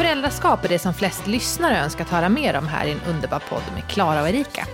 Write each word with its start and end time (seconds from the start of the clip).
Föräldraskap 0.00 0.64
är 0.64 0.68
det 0.68 0.78
som 0.78 0.94
flest 0.94 1.26
lyssnare 1.26 1.78
önskat 1.78 2.08
höra 2.08 2.28
mer 2.28 2.56
om 2.56 2.68
här 2.68 2.86
i 2.86 2.90
en 2.90 3.00
underbar 3.08 3.42
podd 3.50 3.62
med 3.74 3.88
Klara 3.88 4.22
och 4.22 4.28
Erika. 4.28 4.66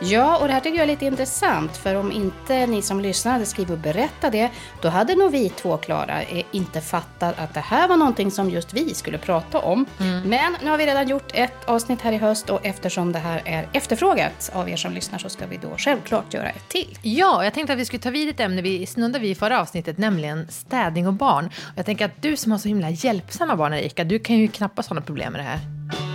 Ja, 0.00 0.38
och 0.38 0.46
det 0.46 0.52
här 0.52 0.60
tycker 0.60 0.76
jag 0.76 0.82
är 0.82 0.86
lite 0.86 1.06
intressant. 1.06 1.76
För 1.76 1.94
om 1.94 2.12
inte 2.12 2.66
ni 2.66 2.82
som 2.82 3.00
lyssnar 3.00 3.32
hade 3.32 3.46
skrivit 3.46 3.70
och 3.70 3.78
berättat 3.78 4.32
det, 4.32 4.50
då 4.82 4.88
hade 4.88 5.14
nog 5.14 5.30
vi 5.30 5.48
två, 5.48 5.76
Klara, 5.76 6.22
eh, 6.22 6.44
inte 6.50 6.80
fattat 6.80 7.38
att 7.38 7.54
det 7.54 7.60
här 7.60 7.88
var 7.88 7.96
någonting 7.96 8.30
som 8.30 8.50
just 8.50 8.72
vi 8.72 8.94
skulle 8.94 9.18
prata 9.18 9.58
om. 9.58 9.86
Men 10.24 10.56
nu 10.62 10.70
har 10.70 10.78
vi 10.78 10.86
redan 10.86 11.08
gjort 11.08 11.30
ett 11.34 11.64
avsnitt 11.64 12.02
här 12.02 12.12
i 12.12 12.16
höst 12.16 12.50
och 12.50 12.66
eftersom 12.66 13.12
det 13.12 13.18
här 13.18 13.42
är 13.44 13.68
efterfrågat 13.72 14.50
av 14.54 14.68
er 14.68 14.76
som 14.76 14.92
lyssnar 14.92 15.18
så 15.18 15.28
ska 15.28 15.46
vi 15.46 15.56
då 15.56 15.68
självklart 15.78 16.34
göra 16.34 16.50
ett 16.50 16.68
till. 16.68 16.98
Ja, 17.02 17.44
jag 17.44 17.54
tänkte 17.54 17.72
att 17.72 17.78
vi 17.78 17.84
skulle 17.84 18.02
ta 18.02 18.10
vid 18.10 18.28
ett 18.28 18.40
ämne 18.40 18.62
vi 18.62 18.86
snuddade 18.86 19.18
vid 19.18 19.30
i 19.30 19.34
förra 19.34 19.60
avsnittet, 19.60 19.98
nämligen 19.98 20.48
städning 20.48 21.06
och 21.06 21.14
barn. 21.14 21.46
Och 21.46 21.78
jag 21.78 21.86
tänker 21.86 22.04
att 22.04 22.22
du 22.22 22.36
som 22.36 22.52
har 22.52 22.58
så 22.58 22.68
himla 22.68 22.90
hjälpsamma 22.90 23.56
barn, 23.56 23.74
Erika, 23.74 24.04
du 24.04 24.18
kan 24.18 24.36
ju 24.36 24.48
knappast 24.48 24.88
ha 24.88 24.94
några 24.94 25.06
problem 25.06 25.32
med 25.32 25.40
det 25.40 25.44
här. 25.44 26.05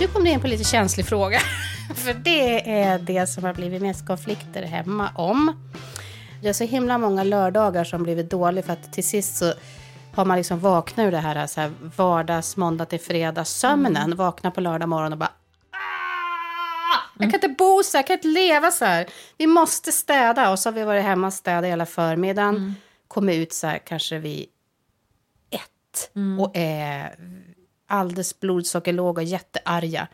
Nu 0.00 0.08
kom 0.08 0.24
du 0.24 0.30
in 0.30 0.40
på 0.40 0.46
lite 0.46 0.64
känslig 0.64 1.06
fråga. 1.06 1.40
För 1.94 2.14
det 2.14 2.70
är 2.80 2.98
det 2.98 3.26
som 3.26 3.44
har 3.44 3.54
blivit 3.54 3.82
mest 3.82 4.06
konflikter 4.06 4.62
hemma 4.62 5.10
om. 5.16 5.70
Det 6.42 6.48
är 6.48 6.52
så 6.52 6.64
himla 6.64 6.98
många 6.98 7.22
lördagar 7.24 7.84
som 7.84 8.02
blivit 8.02 8.30
dåliga 8.30 8.62
för 8.64 8.72
att 8.72 8.92
till 8.92 9.04
sist 9.04 9.36
så 9.36 9.52
har 10.14 10.24
man 10.24 10.36
liksom 10.36 10.60
vaknat 10.60 11.04
ur 11.06 11.10
det 11.10 11.18
här, 11.18 11.46
så 11.46 11.60
här 11.60 11.72
vardags, 11.96 12.56
måndag 12.56 12.84
till 12.84 13.00
fredag 13.00 13.44
sömnen. 13.44 14.16
Vaknar 14.16 14.50
på 14.50 14.60
lördag 14.60 14.88
morgon 14.88 15.12
och 15.12 15.18
bara 15.18 15.32
"Ah! 15.70 16.98
jag 17.18 17.30
kan 17.30 17.34
inte 17.34 17.48
bo 17.48 17.82
så 17.84 17.96
här, 17.96 17.98
jag 17.98 18.06
kan 18.06 18.14
inte 18.14 18.28
leva 18.28 18.70
så 18.70 18.84
här. 18.84 19.06
Vi 19.38 19.46
måste 19.46 19.92
städa. 19.92 20.50
Och 20.50 20.58
så 20.58 20.68
har 20.68 20.74
vi 20.74 20.84
varit 20.84 21.04
hemma 21.04 21.26
och 21.26 21.32
städat 21.32 21.64
hela 21.64 21.86
förmiddagen. 21.86 22.74
Kommit 23.08 23.36
ut 23.36 23.52
så 23.52 23.66
här 23.66 23.78
kanske 23.78 24.18
vid 24.18 24.46
ett. 25.50 26.10
Och 26.40 26.50
är 26.54 27.14
alldeles 27.92 28.40
blodsockerlåga 28.40 29.22
och 29.22 29.28
jättearga. 29.28 30.08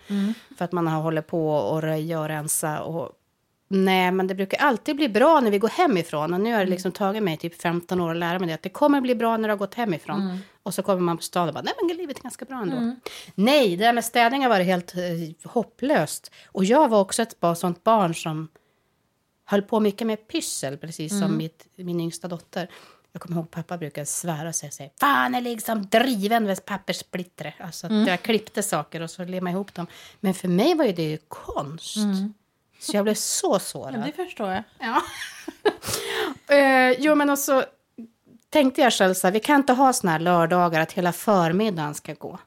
För 0.58 0.64
att 0.64 0.72
man 0.72 0.86
har 0.86 1.00
hållit 1.02 1.26
på 1.26 1.50
och 1.50 1.82
röja 1.82 2.20
och 2.20 2.28
rensa. 2.28 2.80
Och, 2.82 3.12
nej, 3.68 4.12
men 4.12 4.26
det 4.26 4.34
brukar 4.34 4.58
alltid 4.58 4.96
bli 4.96 5.08
bra 5.08 5.40
när 5.40 5.50
vi 5.50 5.58
går 5.58 5.68
hemifrån. 5.68 6.34
Och 6.34 6.40
nu 6.40 6.52
har 6.52 6.60
det 6.60 6.70
liksom 6.70 6.92
tagit 6.92 7.22
mig 7.22 7.36
typ 7.36 7.62
15 7.62 8.00
år 8.00 8.10
att 8.10 8.16
lära 8.16 8.38
mig 8.38 8.48
det. 8.48 8.54
Att 8.54 8.62
det 8.62 8.68
kommer 8.68 9.00
bli 9.00 9.14
bra 9.14 9.36
när 9.36 9.48
du 9.48 9.52
har 9.52 9.58
gått 9.58 9.74
hemifrån. 9.74 10.20
Och 10.62 10.74
så 10.74 10.82
kommer 10.82 11.00
man 11.00 11.16
på 11.16 11.22
stan 11.22 11.48
och 11.48 11.54
bara, 11.54 11.62
nej 11.62 11.74
men 11.82 11.96
livet 11.96 12.18
är 12.18 12.22
ganska 12.22 12.44
bra 12.44 12.62
ändå. 12.62 12.76
Nej, 13.34 13.76
det 13.76 13.84
där 13.84 13.92
med 13.92 14.04
städning 14.04 14.42
har 14.42 14.48
varit 14.48 14.66
helt 14.66 14.94
eh, 14.94 15.50
hopplöst. 15.50 16.30
Och 16.46 16.64
jag 16.64 16.88
var 16.88 17.00
också 17.00 17.22
ett 17.22 17.40
bara 17.40 17.54
sånt 17.54 17.84
barn 17.84 18.14
som 18.14 18.48
höll 19.44 19.62
på 19.62 19.80
mycket 19.80 20.06
med 20.06 20.28
pyssel, 20.28 20.76
precis 20.76 21.12
som 21.20 21.36
mitt, 21.36 21.66
min 21.76 22.00
yngsta 22.00 22.28
dotter. 22.28 22.68
Jag 23.18 23.22
kommer 23.22 23.36
ihåg 23.36 23.50
pappa 23.50 23.78
brukade 23.78 24.06
svära 24.06 24.48
och 24.48 24.54
säga 24.54 24.90
fan 25.00 25.34
är 25.34 25.40
liksom 25.40 25.86
driven 25.86 26.44
med 26.44 26.64
papperssplittret. 26.64 27.54
Alltså 27.60 27.86
att 27.86 28.06
jag 28.06 28.22
klippte 28.22 28.62
saker 28.62 29.00
och 29.00 29.10
så 29.10 29.24
lemade 29.24 29.54
ihop 29.54 29.74
dem. 29.74 29.86
Men 30.20 30.34
för 30.34 30.48
mig 30.48 30.74
var 30.74 30.84
ju 30.84 30.92
det 30.92 31.18
konst. 31.28 31.96
Så 32.80 32.96
jag 32.96 33.04
blev 33.04 33.14
så 33.14 33.58
sårad. 33.58 34.12
förstår 34.16 34.50
jag. 34.50 34.62
Ja. 34.78 35.02
eh, 36.56 36.96
jo, 36.98 37.14
men 37.14 37.30
också 37.30 37.64
tänkte 38.50 38.80
jag 38.80 38.92
själv 38.92 39.14
så 39.14 39.26
här, 39.26 39.32
vi 39.32 39.40
kan 39.40 39.56
inte 39.56 39.72
ha 39.72 39.92
såna 39.92 40.12
här 40.12 40.18
lördagar 40.18 40.80
att 40.80 40.92
hela 40.92 41.12
förmiddagen 41.12 41.94
ska 41.94 42.14
gå. 42.14 42.38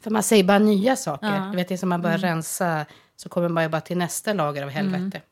För 0.00 0.10
man 0.10 0.22
säger 0.22 0.44
bara 0.44 0.58
nya 0.58 0.96
saker. 0.96 1.50
Du 1.50 1.56
vet, 1.56 1.68
det 1.68 1.74
är 1.74 1.78
som 1.78 1.88
man 1.88 2.02
börjar 2.02 2.18
rensa 2.18 2.86
så 3.16 3.28
kommer 3.28 3.48
man 3.48 3.62
ju 3.62 3.68
bara 3.68 3.80
till 3.80 3.98
nästa 3.98 4.32
lager 4.32 4.62
av 4.62 4.68
helvete. 4.68 5.22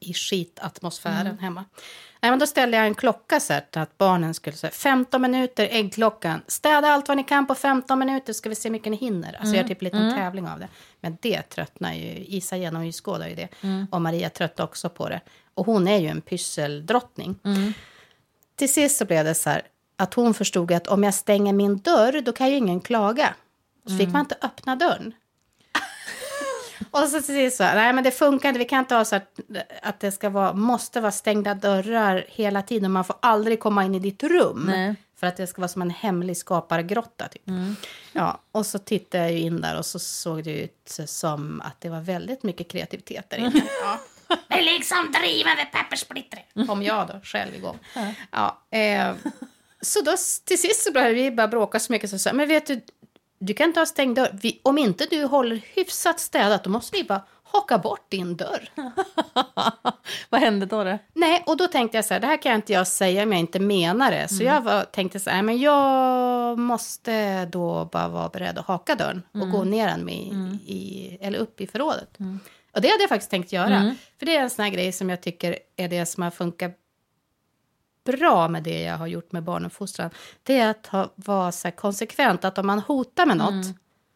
I 0.00 0.14
skitatmosfären 0.14 1.38
hemma. 1.38 1.64
Nej, 2.20 2.30
men 2.32 2.38
då 2.38 2.46
ställde 2.46 2.76
jag 2.76 2.86
en 2.86 2.94
klocka 2.94 3.40
så 3.40 3.52
här, 3.52 3.64
att 3.72 3.98
barnen 3.98 4.34
skulle 4.34 4.56
säga 4.56 4.70
15 4.70 5.22
minuter, 5.22 5.68
äggklockan. 5.70 6.42
Städa 6.46 6.88
allt 6.88 7.08
vad 7.08 7.16
ni 7.16 7.24
kan 7.24 7.46
på 7.46 7.54
15 7.54 7.98
minuter 7.98 8.32
ska 8.32 8.48
vi 8.48 8.54
se 8.54 8.68
hur 8.68 8.72
mycket 8.72 8.90
ni 8.90 8.96
hinner. 8.96 9.36
Alltså 9.40 9.56
jag 9.56 9.66
typ 9.66 9.82
en 9.82 9.84
liten 9.84 10.14
tävling 10.14 10.48
av 10.48 10.58
det. 10.58 10.68
Men 11.00 11.16
det 11.20 11.42
tröttnar 11.42 11.92
ju. 11.92 12.24
Isa 12.26 12.56
genomskådar 12.56 13.28
ju 13.28 13.34
det. 13.34 13.48
Och 13.90 14.02
Maria 14.02 14.30
tröttnar 14.30 14.64
också 14.64 14.88
på 14.88 15.08
det. 15.08 15.20
Och 15.54 15.66
hon 15.66 15.88
är 15.88 15.98
ju 15.98 16.08
en 16.08 16.20
pysseldrottning. 16.20 17.38
Till 18.56 18.72
sist 18.72 18.96
så 18.96 19.04
blev 19.04 19.24
det 19.24 19.34
så 19.34 19.50
här 19.50 19.62
att 19.96 20.14
hon 20.14 20.34
förstod 20.34 20.72
att 20.72 20.86
om 20.86 21.04
jag 21.04 21.14
stänger 21.14 21.52
min 21.52 21.78
dörr 21.78 22.20
då 22.20 22.32
kan 22.32 22.50
ju 22.50 22.56
ingen 22.56 22.80
klaga. 22.80 23.34
Så 23.88 23.96
fick 23.96 24.08
man 24.08 24.20
inte 24.20 24.36
öppna 24.42 24.76
dörren. 24.76 25.14
Och 26.90 27.08
så 27.08 27.22
till 27.22 27.56
så, 27.56 27.62
nej 27.62 27.92
men 27.92 28.04
det 28.04 28.10
funkar 28.10 28.48
inte, 28.48 28.58
vi 28.58 28.64
kan 28.64 28.78
inte 28.78 28.94
ha 28.94 29.04
så 29.04 29.16
att, 29.16 29.40
att 29.82 30.00
det 30.00 30.12
ska 30.12 30.30
vara, 30.30 30.52
måste 30.52 31.00
vara 31.00 31.12
stängda 31.12 31.54
dörrar 31.54 32.24
hela 32.28 32.62
tiden. 32.62 32.92
Man 32.92 33.04
får 33.04 33.16
aldrig 33.22 33.60
komma 33.60 33.84
in 33.84 33.94
i 33.94 33.98
ditt 33.98 34.22
rum. 34.22 34.64
Nej. 34.66 34.94
För 35.20 35.26
att 35.26 35.36
det 35.36 35.46
ska 35.46 35.60
vara 35.60 35.68
som 35.68 35.82
en 35.82 35.90
hemlig 35.90 36.36
skapargrotta 36.36 37.28
typ. 37.28 37.42
Ja, 38.12 38.40
och 38.52 38.66
så 38.66 38.78
tittade 38.78 39.24
jag 39.24 39.32
ju 39.32 39.38
in 39.38 39.60
där 39.60 39.78
och 39.78 39.86
så 39.86 39.98
såg 39.98 40.44
det 40.44 40.62
ut 40.62 40.98
som 41.06 41.60
att 41.60 41.80
det 41.80 41.88
var 41.88 42.00
väldigt 42.00 42.42
mycket 42.42 42.70
kreativitet 42.70 43.30
där 43.30 43.38
inne. 43.38 43.52
Ja. 43.82 43.98
Det 44.48 44.54
är 44.54 44.62
liksom 44.62 45.12
driven 45.12 45.56
med 45.56 45.72
papperssplittret. 45.72 46.44
Kom 46.66 46.82
jag 46.82 47.06
då 47.06 47.20
själv 47.22 47.54
igång. 47.54 47.78
Ja, 48.30 48.62
eh, 48.78 49.14
så 49.80 50.00
då 50.00 50.14
till 50.44 50.60
sist 50.60 50.84
så 50.84 50.92
började 50.92 51.14
vi 51.14 51.30
bara 51.30 51.48
bråka 51.48 51.80
så 51.80 51.92
mycket 51.92 52.10
så 52.10 52.18
sa 52.18 52.32
men 52.32 52.48
vet 52.48 52.66
du, 52.66 52.80
du 53.38 53.54
kan 53.54 53.66
inte 53.66 53.80
ha 53.80 53.86
stängd 53.86 54.16
dörr. 54.16 54.38
Vi, 54.42 54.60
om 54.62 54.78
inte 54.78 55.06
du 55.10 55.24
håller 55.24 55.60
hyfsat 55.74 56.20
städat 56.20 56.64
då 56.64 56.70
måste 56.70 56.96
vi 56.96 57.04
bara 57.04 57.22
haka 57.42 57.78
bort 57.78 58.10
din 58.10 58.36
dörr. 58.36 58.68
Vad 60.30 60.40
hände 60.40 60.66
då? 60.66 60.84
då? 60.84 60.98
Nej, 61.14 61.42
och 61.46 61.56
då 61.56 61.66
tänkte 61.68 61.98
jag 61.98 62.04
så 62.04 62.14
här, 62.14 62.20
det 62.20 62.26
här 62.26 62.42
kan 62.42 62.54
inte 62.54 62.72
jag 62.72 62.86
säga 62.86 63.22
om 63.22 63.32
jag 63.32 63.40
inte 63.40 63.60
menar 63.60 64.10
det. 64.10 64.28
Så 64.28 64.42
jag 64.42 64.60
var, 64.60 64.84
tänkte 64.84 65.20
så 65.20 65.30
här, 65.30 65.42
men 65.42 65.58
jag 65.60 66.58
måste 66.58 67.44
då 67.44 67.88
bara 67.92 68.08
vara 68.08 68.28
beredd 68.28 68.58
att 68.58 68.66
haka 68.66 68.94
dörren 68.94 69.22
och 69.34 69.50
gå 69.50 69.64
ner 69.64 69.86
den 69.88 70.04
med, 70.04 70.14
i, 70.66 71.18
eller 71.20 71.38
upp 71.38 71.60
i 71.60 71.66
förrådet. 71.66 72.16
Och 72.74 72.80
det 72.80 72.88
hade 72.88 73.02
jag 73.02 73.08
faktiskt 73.08 73.30
tänkt 73.30 73.52
göra. 73.52 73.94
För 74.18 74.26
det 74.26 74.36
är 74.36 74.40
en 74.42 74.50
sån 74.50 74.62
här 74.64 74.72
grej 74.72 74.92
som 74.92 75.10
jag 75.10 75.20
tycker 75.22 75.58
är 75.76 75.88
det 75.88 76.06
som 76.06 76.22
har 76.22 76.30
funkat 76.30 76.76
bra 78.12 78.48
med 78.48 78.62
det 78.62 78.82
jag 78.82 78.98
har 78.98 79.06
gjort 79.06 79.32
med 79.32 79.42
barnuppfostran. 79.42 80.10
Det 80.42 80.58
är 80.58 80.70
att 80.70 80.86
ha, 80.86 81.12
vara 81.16 81.52
så 81.52 81.68
här 81.68 81.72
konsekvent, 81.76 82.44
att 82.44 82.58
om 82.58 82.66
man 82.66 82.78
hotar 82.78 83.26
med 83.26 83.36
något, 83.36 83.66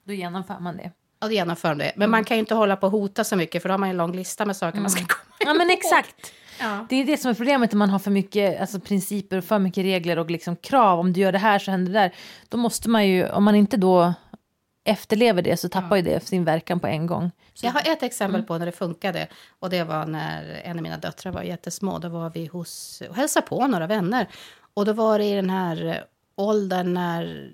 Då 0.04 0.12
genomför 0.12 0.58
man 0.60 0.76
det. 0.76 0.90
ja, 1.20 1.26
då 1.26 1.32
genomför 1.32 1.68
man 1.68 1.78
det. 1.78 1.92
Men 1.96 2.10
man 2.10 2.24
kan 2.24 2.36
ju 2.36 2.38
inte 2.38 2.54
hålla 2.54 2.76
på 2.76 2.86
och 2.86 2.92
hota 2.92 3.24
så 3.24 3.36
mycket, 3.36 3.62
för 3.62 3.68
då 3.68 3.72
har 3.72 3.78
man 3.78 3.88
ju 3.88 3.90
en 3.90 3.96
lång 3.96 4.16
lista 4.16 4.46
med 4.46 4.56
saker 4.56 4.80
man 4.80 4.90
ska 4.90 5.00
komma 5.00 5.36
Ja 5.44 5.54
men 5.54 5.70
exakt. 5.70 6.32
Ja. 6.60 6.86
Det 6.88 6.96
är 6.96 7.04
det 7.04 7.16
som 7.16 7.30
är 7.30 7.34
problemet 7.34 7.72
när 7.72 7.78
man 7.78 7.90
har 7.90 7.98
för 7.98 8.10
mycket 8.10 8.60
alltså, 8.60 8.80
principer 8.80 9.36
och 9.36 9.44
för 9.44 9.58
mycket 9.58 9.84
regler 9.84 10.18
och 10.18 10.30
liksom 10.30 10.56
krav. 10.56 11.00
Om 11.00 11.12
du 11.12 11.20
gör 11.20 11.32
det 11.32 11.38
här 11.38 11.58
så 11.58 11.70
händer 11.70 11.92
det 11.92 11.98
där. 11.98 12.14
Då 12.48 12.56
måste 12.56 12.88
man 12.88 13.06
ju, 13.08 13.28
om 13.28 13.44
man 13.44 13.54
inte 13.54 13.76
då 13.76 14.14
efterlever 14.84 15.42
det 15.42 15.56
så 15.56 15.68
tappar 15.68 15.96
ju 15.96 16.02
det 16.02 16.26
sin 16.26 16.44
verkan 16.44 16.80
på 16.80 16.86
en 16.86 17.06
gång. 17.06 17.30
Så, 17.54 17.66
Jag 17.66 17.72
har 17.72 17.92
ett 17.92 18.02
exempel 18.02 18.42
på 18.42 18.58
när 18.58 18.66
det 18.66 18.72
funkade. 18.72 19.28
Och 19.58 19.70
det 19.70 19.84
var 19.84 20.06
när 20.06 20.60
en 20.64 20.76
av 20.76 20.82
mina 20.82 20.96
döttrar 20.96 21.32
var 21.32 21.42
jättesmå. 21.42 21.98
Då 21.98 22.08
var 22.08 22.30
vi 22.30 22.46
hos 22.46 23.02
och 23.08 23.16
hälsade 23.16 23.46
på 23.46 23.66
några 23.66 23.86
vänner. 23.86 24.28
Och 24.74 24.84
då 24.84 24.92
var 24.92 25.18
det 25.18 25.24
i 25.24 25.34
den 25.34 25.50
här 25.50 26.04
åldern 26.36 26.94
när 26.94 27.52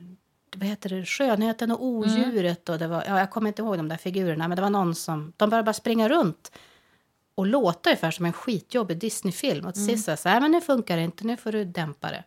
vad 0.56 0.68
heter 0.68 0.88
det, 0.90 1.04
skönheten 1.06 1.70
och 1.70 1.84
odjuret. 1.84 2.68
Och 2.68 2.78
det 2.78 2.86
var, 2.88 3.04
ja, 3.08 3.18
jag 3.18 3.30
kommer 3.30 3.48
inte 3.48 3.62
ihåg 3.62 3.76
de 3.76 3.88
där 3.88 3.96
figurerna. 3.96 4.48
Men 4.48 4.56
det 4.56 4.62
var 4.62 4.70
någon 4.70 4.94
som, 4.94 5.32
de 5.36 5.50
började 5.50 5.66
bara 5.66 5.72
springa 5.72 6.08
runt. 6.08 6.52
Och 7.34 7.46
låta 7.46 7.90
ungefär 7.90 8.10
som 8.10 8.26
en 8.26 8.32
skitjobbig 8.32 8.98
Disney-film. 8.98 9.66
Och 9.66 9.74
till 9.74 9.82
sist 9.86 10.04
sa 10.04 10.16
så 10.16 10.28
här, 10.28 10.40
men 10.40 10.50
nu 10.50 10.60
funkar 10.60 10.96
det 10.96 11.02
inte, 11.02 11.26
nu 11.26 11.36
får 11.36 11.52
du 11.52 11.64
dämpa 11.64 12.10
det. 12.10 12.24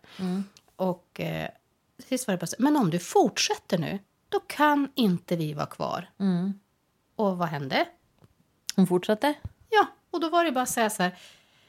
Och 0.75 1.19
eh, 1.19 1.49
till 1.97 2.07
sist 2.07 2.27
var 2.27 2.31
det 2.33 2.37
bara 2.37 2.47
så, 2.47 2.55
men 2.59 2.77
om 2.77 2.89
du 2.89 2.99
fortsätter 2.99 3.77
nu, 3.77 3.99
då 4.29 4.39
kan 4.39 4.91
inte 4.95 5.35
vi 5.35 5.53
vara 5.53 5.65
kvar. 5.65 6.09
Och 7.15 7.37
vad 7.37 7.47
hände? 7.47 7.87
hon 8.75 8.87
fortsatte. 8.87 9.33
Ja, 9.69 9.85
och 10.11 10.19
då 10.19 10.29
var 10.29 10.45
det 10.45 10.51
bara 10.51 10.61
att 10.61 10.69
säga 10.69 10.89
så 10.89 11.03
här. 11.03 11.17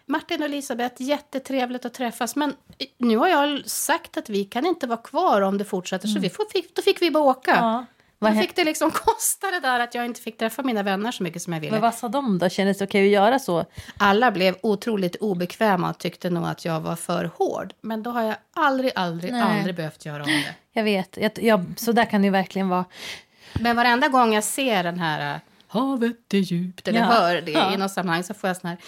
Martin 0.07 0.41
och 0.43 0.49
Elisabeth, 0.49 1.03
jättetrevligt 1.03 1.85
att 1.85 1.95
träffas. 1.95 2.37
Men 2.37 2.55
nu 2.99 3.17
har 3.17 3.29
jag 3.29 3.69
sagt 3.71 4.17
att 4.17 4.29
vi 4.29 4.45
kan 4.45 4.67
inte 4.67 4.87
vara 4.87 4.99
kvar 5.01 5.41
om 5.41 5.59
det 5.59 5.65
fortsätter. 5.65 6.09
Så 6.09 6.21
vi 6.21 6.31
får, 6.31 6.47
då 6.75 6.83
fick 6.83 7.03
vi 7.03 7.11
bara 7.11 7.25
åka. 7.25 7.55
Ja. 7.57 7.87
Vad 8.23 8.39
fick 8.39 8.57
det 8.57 8.65
liksom 8.65 8.91
kosta 8.95 9.51
det 9.51 9.61
där 9.61 9.81
att 9.81 9.95
jag 9.95 10.05
inte 10.05 10.21
fick 10.21 10.39
träffa 10.39 10.63
mina 10.63 10.83
vänner 10.83 11.13
så 11.13 11.23
mycket 11.23 11.43
som 11.43 11.53
jag 11.53 11.61
ville. 11.61 11.73
Men 11.73 11.81
vad 11.81 11.95
sa 11.95 12.09
de 12.09 12.39
då? 12.39 12.49
Kändes 12.49 12.79
det 12.79 12.85
okej 12.85 13.05
att 13.07 13.13
göra 13.13 13.39
så? 13.39 13.65
Alla 13.97 14.31
blev 14.31 14.57
otroligt 14.63 15.17
obekväma 15.17 15.91
och 15.91 15.99
tyckte 15.99 16.31
nog 16.31 16.47
att 16.47 16.65
jag 16.65 16.81
var 16.81 16.97
för 16.97 17.25
hård. 17.37 17.73
Men 17.81 18.03
då 18.03 18.11
har 18.11 18.23
jag 18.23 18.35
aldrig, 18.55 18.93
aldrig, 18.95 19.33
Nej. 19.33 19.43
aldrig 19.43 19.77
behövt 19.77 20.05
göra 20.07 20.23
om 20.23 20.29
det. 20.31 20.55
Jag 20.73 20.85
vet, 20.85 21.17
jag, 21.21 21.33
jag, 21.43 21.65
så 21.77 21.93
där 21.93 22.05
kan 22.05 22.21
det 22.23 22.27
ju 22.27 22.33
verkligen 22.33 22.69
vara. 22.69 22.85
Men 23.53 23.77
varenda 23.77 24.09
gång 24.09 24.35
jag 24.35 24.45
ser 24.45 24.83
den 24.83 24.99
här 24.99 25.35
äh, 25.35 25.41
havet 25.67 26.35
är 26.35 26.39
djupt 26.39 26.89
eller 26.89 27.01
Ja. 27.01 27.05
hör 27.07 27.41
det 27.41 27.51
Ja. 27.53 27.75
i 27.75 27.77
något 27.77 27.91
sammanhang 27.93 28.23
så 28.25 28.35
får 28.35 28.49
jag 28.49 28.57
sån 28.57 28.71
här 28.71 28.79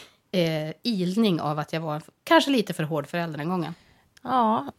eh, 0.69 0.73
ilning 0.82 1.40
av 1.40 1.58
att 1.58 1.73
jag 1.73 1.81
var 1.81 2.02
kanske 2.25 2.50
lite 2.50 2.73
för 2.75 2.82
hård 2.84 3.06
förälder 3.06 3.38
den 3.38 3.49
gången. 3.49 3.75
Ja, 4.23 4.73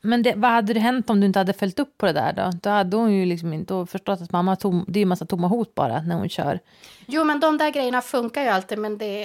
men 0.00 0.22
det, 0.22 0.34
vad 0.36 0.50
hade 0.50 0.74
det 0.74 0.80
hänt 0.80 1.10
om 1.10 1.20
du 1.20 1.26
inte 1.26 1.38
hade 1.38 1.52
följt 1.52 1.78
upp 1.78 1.98
på 1.98 2.06
det 2.06 2.12
där 2.12 2.32
då? 2.32 2.50
Då 2.62 2.70
hade 2.70 2.96
hon 2.96 3.12
ju 3.12 3.26
liksom 3.26 3.52
inte 3.52 3.86
förstått 3.86 4.20
att 4.20 4.32
mamma 4.32 4.56
tom, 4.56 4.84
det 4.88 5.00
är 5.00 5.02
en 5.02 5.08
massa 5.08 5.26
tomma 5.26 5.48
hot 5.48 5.74
bara 5.74 6.02
när 6.02 6.16
hon 6.16 6.28
kör. 6.28 6.60
Jo, 7.06 7.24
men 7.24 7.40
de 7.40 7.58
där 7.58 7.70
grejerna 7.70 8.02
funkar 8.02 8.42
ju 8.42 8.48
alltid, 8.48 8.78
men 8.78 8.98
det 8.98 9.24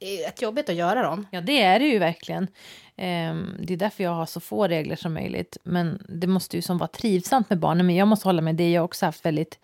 är 0.00 0.26
rätt 0.26 0.42
jobbigt 0.42 0.68
att 0.68 0.74
göra 0.74 1.02
dem. 1.02 1.26
Ja, 1.30 1.40
det 1.40 1.62
är 1.62 1.78
det 1.78 1.86
ju 1.86 1.98
verkligen. 1.98 2.48
Ehm, 2.96 3.54
det 3.62 3.72
är 3.72 3.76
därför 3.76 4.04
jag 4.04 4.10
har 4.10 4.26
så 4.26 4.40
få 4.40 4.68
regler 4.68 4.96
som 4.96 5.14
möjligt. 5.14 5.56
Men 5.62 6.02
det 6.08 6.26
måste 6.26 6.56
ju 6.56 6.62
som 6.62 6.78
vara 6.78 6.88
trivsamt 6.88 7.50
med 7.50 7.58
barnen. 7.58 7.86
Men 7.86 7.96
jag 7.96 8.08
måste 8.08 8.28
hålla 8.28 8.42
med 8.42 8.54
det. 8.54 8.70
Jag 8.70 8.80
har 8.80 8.84
också 8.84 9.06
haft 9.06 9.24
väldigt 9.24 9.58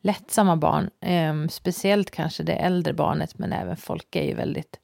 lättsamma 0.00 0.56
barn. 0.56 0.90
Ehm, 1.00 1.48
speciellt 1.48 2.10
kanske 2.10 2.42
det 2.42 2.52
äldre 2.52 2.92
barnet, 2.92 3.38
men 3.38 3.52
även 3.52 3.76
folk 3.76 4.16
är 4.16 4.24
ju 4.24 4.34
väldigt 4.34 4.78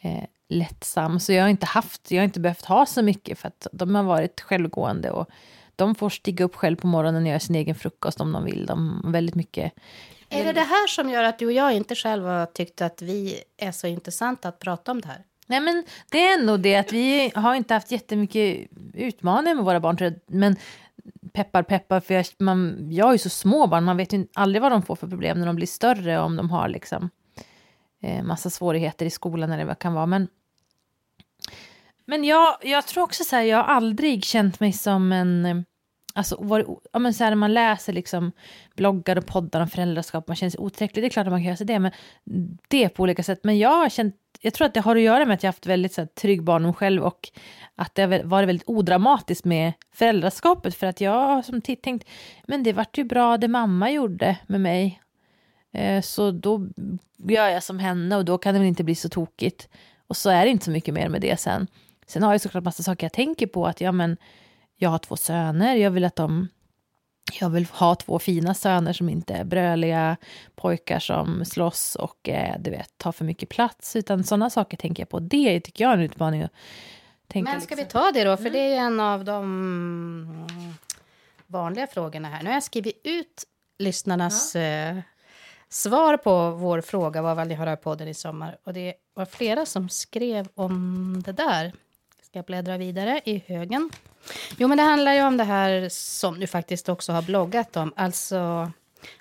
eh, 0.00 0.24
lättsam. 0.54 1.20
Så 1.20 1.32
jag 1.32 1.42
har 1.42 1.48
inte 1.48 1.66
haft, 1.66 2.10
jag 2.10 2.18
har 2.18 2.24
inte 2.24 2.40
behövt 2.40 2.64
ha 2.64 2.86
så 2.86 3.02
mycket 3.02 3.38
för 3.38 3.48
att 3.48 3.66
de 3.72 3.94
har 3.94 4.02
varit 4.02 4.40
självgående 4.40 5.10
och 5.10 5.28
de 5.76 5.94
får 5.94 6.10
stiga 6.10 6.44
upp 6.44 6.54
själv 6.54 6.76
på 6.76 6.86
morgonen 6.86 7.22
och 7.22 7.28
göra 7.28 7.40
sin 7.40 7.56
egen 7.56 7.74
frukost 7.74 8.20
om 8.20 8.32
de 8.32 8.44
vill. 8.44 8.66
De 8.66 9.02
väldigt 9.12 9.34
mycket 9.34 9.72
Är 10.28 10.44
det 10.44 10.52
det 10.52 10.60
här 10.60 10.86
som 10.86 11.10
gör 11.10 11.24
att 11.24 11.38
du 11.38 11.46
och 11.46 11.52
jag 11.52 11.72
inte 11.72 11.94
själva 11.94 12.38
har 12.38 12.46
tyckt 12.46 12.82
att 12.82 13.02
vi 13.02 13.40
är 13.56 13.72
så 13.72 13.86
intressanta 13.86 14.48
att 14.48 14.58
prata 14.58 14.90
om 14.92 15.00
det 15.00 15.08
här? 15.08 15.24
Nej, 15.46 15.60
men 15.60 15.84
det 16.10 16.28
är 16.28 16.42
nog 16.42 16.60
det 16.60 16.76
att 16.76 16.92
vi 16.92 17.32
har 17.34 17.54
inte 17.54 17.74
haft 17.74 17.90
jättemycket 17.90 18.68
utmaningar 18.94 19.54
med 19.54 19.64
våra 19.64 19.80
barn. 19.80 19.96
jag. 20.00 20.14
Men 20.26 20.56
peppar, 21.32 21.62
peppar, 21.62 22.00
för 22.00 22.14
jag, 22.14 22.26
man, 22.38 22.88
jag 22.90 23.06
har 23.06 23.12
ju 23.12 23.18
så 23.18 23.28
små 23.28 23.66
barn, 23.66 23.84
man 23.84 23.96
vet 23.96 24.12
ju 24.12 24.26
aldrig 24.34 24.62
vad 24.62 24.72
de 24.72 24.82
får 24.82 24.96
för 24.96 25.06
problem 25.06 25.38
när 25.38 25.46
de 25.46 25.56
blir 25.56 25.66
större, 25.66 26.18
om 26.18 26.36
de 26.36 26.50
har 26.50 26.68
liksom 26.68 27.10
eh, 28.02 28.22
massa 28.22 28.50
svårigheter 28.50 29.06
i 29.06 29.10
skolan 29.10 29.52
eller 29.52 29.64
vad 29.64 29.76
det 29.76 29.80
kan 29.80 29.94
vara. 29.94 30.06
Men, 30.06 30.28
men 32.06 32.24
jag, 32.24 32.56
jag 32.62 32.86
tror 32.86 33.04
också 33.04 33.24
så 33.24 33.36
här, 33.36 33.42
jag 33.42 33.56
har 33.56 33.74
aldrig 33.74 34.24
känt 34.24 34.60
mig 34.60 34.72
som 34.72 35.12
en... 35.12 35.46
Eh, 35.46 35.56
alltså, 36.14 36.36
var, 36.40 36.66
ja, 36.92 36.98
men 36.98 37.14
så 37.14 37.24
här, 37.24 37.30
när 37.30 37.36
man 37.36 37.54
läser 37.54 37.92
liksom 37.92 38.32
bloggar 38.76 39.18
och 39.18 39.26
poddar 39.26 39.60
om 39.60 39.68
föräldraskap, 39.68 40.28
man 40.28 40.36
känner 40.36 40.50
sig 40.50 40.60
otillräcklig, 40.60 41.02
det 41.02 41.08
är 41.08 41.10
klart 41.10 41.26
att 41.26 41.32
man 41.32 41.40
kan 41.40 41.46
göra 41.46 41.56
sig 41.56 41.66
det, 41.66 41.78
men 41.78 41.92
det 42.68 42.88
på 42.88 43.02
olika 43.02 43.22
sätt. 43.22 43.40
Men 43.42 43.58
jag 43.58 43.76
har 43.76 43.88
känt, 43.88 44.16
jag 44.40 44.54
tror 44.54 44.66
att 44.66 44.74
det 44.74 44.80
har 44.80 44.96
att 44.96 45.02
göra 45.02 45.26
med 45.26 45.34
att 45.34 45.42
jag 45.42 45.48
har 45.48 45.52
haft 45.52 45.66
väldigt 45.66 45.92
så 45.92 46.00
här, 46.00 46.06
trygg 46.06 46.42
barndom 46.42 46.74
själv 46.74 47.02
och 47.02 47.30
att 47.74 47.94
det 47.94 48.02
har 48.02 48.22
varit 48.22 48.48
väldigt 48.48 48.68
odramatiskt 48.68 49.44
med 49.44 49.72
föräldraskapet, 49.92 50.74
för 50.74 50.86
att 50.86 51.00
jag 51.00 51.12
har 51.12 51.42
som 51.42 51.60
tänkt, 51.60 52.08
men 52.46 52.62
det 52.62 52.72
vart 52.72 52.98
ju 52.98 53.04
bra 53.04 53.36
det 53.36 53.48
mamma 53.48 53.90
gjorde 53.90 54.36
med 54.46 54.60
mig, 54.60 55.00
Eh, 55.74 56.00
så 56.00 56.30
då 56.30 56.66
gör 57.16 57.48
jag 57.48 57.62
som 57.62 57.78
henne 57.78 58.16
och 58.16 58.24
då 58.24 58.38
kan 58.38 58.54
det 58.54 58.60
väl 58.60 58.68
inte 58.68 58.84
bli 58.84 58.94
så 58.94 59.08
tokigt. 59.08 59.68
Och 60.06 60.16
så 60.16 60.30
är 60.30 60.44
det 60.44 60.50
inte 60.50 60.64
så 60.64 60.70
mycket 60.70 60.94
mer 60.94 61.08
med 61.08 61.20
det 61.20 61.40
sen. 61.40 61.66
Sen 62.06 62.22
har 62.22 62.32
jag 62.32 62.40
såklart 62.40 62.64
massa 62.64 62.82
saker 62.82 63.04
jag 63.04 63.12
tänker 63.12 63.46
på, 63.46 63.66
att 63.66 63.80
ja 63.80 63.92
men 63.92 64.16
jag 64.76 64.90
har 64.90 64.98
två 64.98 65.16
söner, 65.16 65.76
jag 65.76 65.90
vill 65.90 66.04
att 66.04 66.16
de 66.16 66.48
jag 67.40 67.50
vill 67.50 67.66
ha 67.66 67.94
två 67.94 68.18
fina 68.18 68.54
söner 68.54 68.92
som 68.92 69.08
inte 69.08 69.34
är 69.34 69.44
bröliga 69.44 70.16
pojkar 70.54 70.98
som 70.98 71.44
slåss 71.44 71.96
och 71.96 72.28
eh, 72.28 72.54
du 72.60 72.70
vet, 72.70 72.98
tar 72.98 73.12
för 73.12 73.24
mycket 73.24 73.48
plats. 73.48 73.96
Utan 73.96 74.24
sådana 74.24 74.50
saker 74.50 74.76
tänker 74.76 75.00
jag 75.00 75.08
på. 75.08 75.20
Det 75.20 75.60
tycker 75.60 75.84
jag 75.84 75.92
är 75.92 75.96
en 75.96 76.02
utmaning. 76.02 76.42
Att 76.42 76.52
tänka 77.28 77.50
Men 77.50 77.60
ska 77.60 77.74
vi 77.74 77.82
liksom. 77.82 78.00
ta 78.00 78.12
det 78.12 78.24
då? 78.24 78.36
För 78.36 78.50
det 78.50 78.58
är 78.58 78.76
en 78.76 79.00
av 79.00 79.24
de 79.24 80.46
vanliga 81.46 81.86
frågorna 81.86 82.28
här. 82.28 82.42
Nu 82.42 82.48
har 82.48 82.54
jag 82.54 82.62
skrivit 82.62 83.00
ut 83.04 83.44
lyssnarnas 83.78 84.56
eh, 84.56 84.98
svar 85.68 86.16
på 86.16 86.50
vår 86.50 86.80
fråga 86.80 87.22
vad 87.22 87.36
vill 87.36 87.48
ni 87.48 87.54
höra 87.54 87.76
på 87.76 87.82
podden 87.82 88.08
i 88.08 88.14
sommar? 88.14 88.58
Och 88.64 88.72
det 88.72 88.94
var 89.14 89.24
flera 89.24 89.66
som 89.66 89.88
skrev 89.88 90.48
om 90.54 91.22
det 91.26 91.32
där. 91.32 91.72
Ska 92.34 92.38
jag 92.38 92.46
bläddra 92.46 92.76
vidare 92.76 93.20
i 93.24 93.42
högen? 93.46 93.90
Jo, 94.58 94.68
men 94.68 94.78
det 94.78 94.84
handlar 94.84 95.14
ju 95.14 95.22
om 95.22 95.36
det 95.36 95.44
här 95.44 95.88
som 95.88 96.40
du 96.40 96.46
faktiskt 96.46 96.88
också 96.88 97.12
har 97.12 97.22
bloggat 97.22 97.76
om. 97.76 97.92
Alltså, 97.96 98.70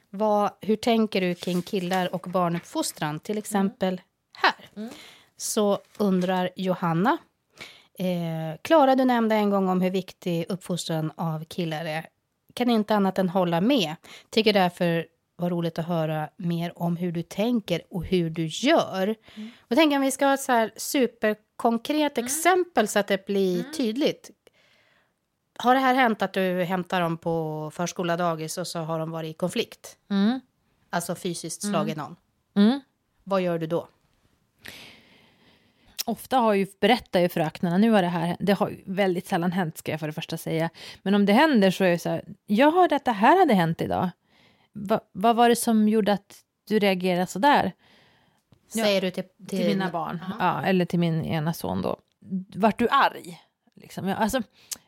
vad, 0.10 0.52
hur 0.62 0.76
tänker 0.76 1.22
du 1.22 1.36
kring 1.36 1.62
killar 1.62 2.16
och 2.16 2.22
barnuppfostran? 2.22 3.20
Till 3.20 3.38
exempel 3.38 4.02
här. 4.34 4.90
Så 5.38 5.80
undrar 5.98 6.50
Johanna. 6.56 7.18
Eh, 8.00 8.60
Klara, 8.62 8.96
du 8.96 9.06
nämnde 9.06 9.36
en 9.36 9.50
gång 9.50 9.70
om 9.70 9.82
hur 9.82 9.92
viktig 9.92 10.46
uppfostran 10.50 11.12
av 11.16 11.46
killar 11.46 11.86
är. 11.86 12.06
Kan 12.54 12.70
inte 12.70 12.96
annat 12.96 13.20
än 13.20 13.30
hålla 13.30 13.62
med. 13.62 13.96
Tycker 14.30 14.54
därför 14.54 15.06
var 15.44 15.50
roligt 15.50 15.80
att 15.80 15.86
höra 15.86 16.30
mer 16.38 16.80
om 16.80 16.98
hur 16.98 17.12
du 17.12 17.22
tänker 17.22 17.82
och 17.90 18.06
hur 18.06 18.30
du 18.30 18.46
gör. 18.46 19.16
Och 19.60 19.76
tänker 19.76 19.98
om 19.98 20.02
vi 20.02 20.12
ska 20.12 20.26
ha 20.26 20.34
ett 20.34 20.42
så 20.42 20.52
här 20.52 20.72
superkonkret 20.76 22.18
exempel 22.18 22.88
så 22.88 23.00
att 23.00 23.08
det 23.08 23.26
blir 23.26 23.64
tydligt. 23.64 24.32
Har 25.58 25.76
det 25.76 25.82
här 25.82 25.96
hänt 25.96 26.22
att 26.22 26.34
du 26.34 26.64
hämtar 26.64 27.02
dem 27.02 27.18
på 27.18 27.72
förskola, 27.74 28.18
dagis 28.18 28.58
och 28.58 28.68
så 28.68 28.80
har 28.80 29.00
de 29.00 29.12
varit 29.12 29.30
i 29.30 29.34
konflikt? 29.34 29.98
Mm. 30.10 30.40
Alltså 30.90 31.16
fysiskt 31.16 31.62
slagit 31.62 31.98
någon. 31.98 32.16
Mm. 32.56 32.80
Vad 33.24 33.42
gör 33.42 33.60
du 33.60 33.68
då? 33.68 33.88
Ofta 36.06 36.38
har 36.38 36.54
ju, 36.54 36.68
berättar 36.80 37.20
ju 37.20 37.30
fröknarna, 37.30 37.78
nu 37.78 37.92
har 37.92 38.02
det 38.02 38.08
här, 38.08 38.38
det 38.40 38.54
har 38.54 38.76
väldigt 38.86 39.28
sällan 39.28 39.52
hänt 39.52 39.78
ska 39.78 39.92
jag 39.92 40.00
för 40.00 40.08
det 40.08 40.14
första 40.14 40.38
säga. 40.38 40.70
Men 41.04 41.16
om 41.16 41.26
det 41.26 41.34
händer 41.34 41.72
så 41.72 41.84
är 41.84 41.90
det 41.90 42.00
så 42.00 42.10
här, 42.10 42.24
jag 42.46 42.72
hörde 42.72 42.96
att 42.96 43.06
det 43.06 43.12
här 43.12 43.40
hade 43.40 43.54
hänt 43.54 43.82
idag. 43.82 44.10
Va, 44.74 45.00
vad 45.12 45.36
var 45.36 45.50
det 45.50 45.56
som 45.56 45.90
gjorde 45.90 46.14
att 46.14 46.40
du 46.68 46.80
reagerade 46.80 47.28
så 47.28 47.40
där? 47.40 47.72
Säger 48.68 49.02
du 49.02 49.12
till, 49.12 49.24
Till 49.48 49.68
mina 49.68 49.92
barn, 49.92 50.20
ja, 50.40 50.66
eller 50.66 50.86
till 50.86 51.00
min 51.00 51.26
ena 51.26 51.54
son 51.54 51.82
då. 51.82 51.98
Vart 52.56 52.80
du 52.80 52.88
arg? 52.90 53.42
Liksom. 53.76 54.08
Jag, 54.08 54.18
alltså, 54.18 54.42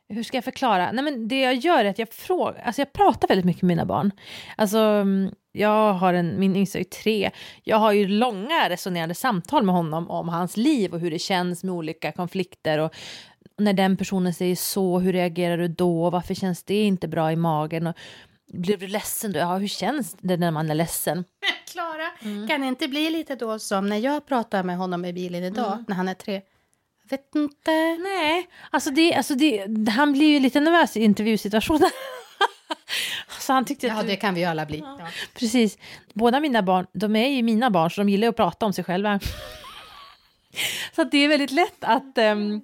hur 0.10 0.24
ska 0.24 0.38
jag 0.38 0.44
förklara? 0.44 0.92
Nej, 0.92 1.04
men 1.04 1.28
det 1.28 1.42
jag 1.42 1.56
gör 1.56 1.86
är 1.86 1.90
att 1.90 2.00
jag 2.00 2.10
frågar, 2.10 2.62
alltså 2.62 2.82
jag 2.82 2.94
pratar 2.94 3.28
väldigt 3.28 3.46
mycket 3.46 3.62
med 3.62 3.68
mina 3.68 3.86
barn. 3.86 4.12
Alltså, 4.58 4.78
mm, 4.78 5.32
jag 5.52 5.94
har 5.94 6.14
en, 6.14 6.40
min 6.40 6.56
yngsta 6.56 6.80
är 6.80 6.84
tre, 6.84 7.32
jag 7.64 7.78
har 7.78 7.92
ju 7.92 8.08
långa 8.08 8.70
resonerande 8.70 9.16
samtal 9.16 9.64
med 9.64 9.76
honom 9.76 10.10
om 10.10 10.30
hans 10.30 10.58
liv 10.58 10.94
och 10.94 11.00
hur 11.00 11.12
det 11.12 11.20
känns 11.20 11.64
med 11.64 11.76
olika 11.76 12.12
konflikter 12.12 12.80
och 12.80 12.96
när 13.58 13.74
den 13.74 13.98
personen 13.98 14.34
säger 14.34 14.56
så, 14.56 15.00
hur 15.00 15.14
reagerar 15.14 15.58
du 15.58 15.68
då? 15.68 16.10
Varför 16.10 16.34
känns 16.34 16.64
det 16.64 16.84
inte 16.84 17.08
bra 17.08 17.32
i 17.32 17.36
magen? 17.36 17.88
Och, 17.88 17.96
blir 18.54 18.78
du 18.78 18.88
ledsen 18.88 19.32
då? 19.32 19.40
Ja, 19.40 19.58
hur 19.58 19.68
känns 19.68 20.16
det 20.22 20.38
när 20.38 20.52
man 20.52 20.70
är 20.72 20.76
ledsen? 20.76 21.24
Klara, 21.72 22.12
Mm. 22.22 22.48
kan 22.48 22.62
det 22.62 22.68
inte 22.68 22.88
bli 22.88 23.10
lite 23.10 23.36
då 23.36 23.60
som 23.60 23.90
när 23.90 23.98
jag 23.98 24.26
pratar 24.26 24.64
med 24.64 24.78
honom 24.78 25.06
i 25.06 25.14
bilen 25.14 25.44
idag, 25.44 25.72
Mm. 25.74 25.86
när 25.88 25.96
han 25.96 26.08
är 26.08 26.14
tre? 26.14 26.42
Jag 27.04 27.18
vet 27.18 27.36
inte. 27.36 27.72
Nej, 28.00 28.48
alltså, 28.72 28.90
det, 28.90 29.14
alltså 29.16 29.36
det, 29.36 29.68
han 29.90 30.14
blir 30.14 30.28
ju 30.28 30.40
lite 30.40 30.60
nervös 30.60 30.98
i 30.98 31.04
intervjusituationen. 31.04 31.90
så 33.40 33.54
han 33.54 33.66
tyckte 33.66 33.88
Ja, 33.88 34.00
att... 34.00 34.08
det 34.08 34.16
kan 34.16 34.34
vi 34.34 34.40
ju 34.42 34.46
alla 34.48 34.66
bli. 34.66 34.80
Ja. 34.80 35.00
Precis. 35.34 35.78
Båda 36.14 36.40
mina 36.40 36.62
barn, 36.64 36.88
de 36.94 37.16
är 37.16 37.28
ju 37.30 37.44
mina 37.44 37.70
barn 37.70 37.92
så 37.92 38.02
de 38.02 38.10
gillar 38.10 38.28
att 38.28 38.36
prata 38.36 38.66
om 38.66 38.74
sig 38.74 38.84
själva. 38.84 39.20
så 40.96 41.04
det 41.04 41.18
är 41.18 41.28
väldigt 41.28 41.52
lätt 41.52 41.78
att 41.84 42.18
ehm, 42.18 42.62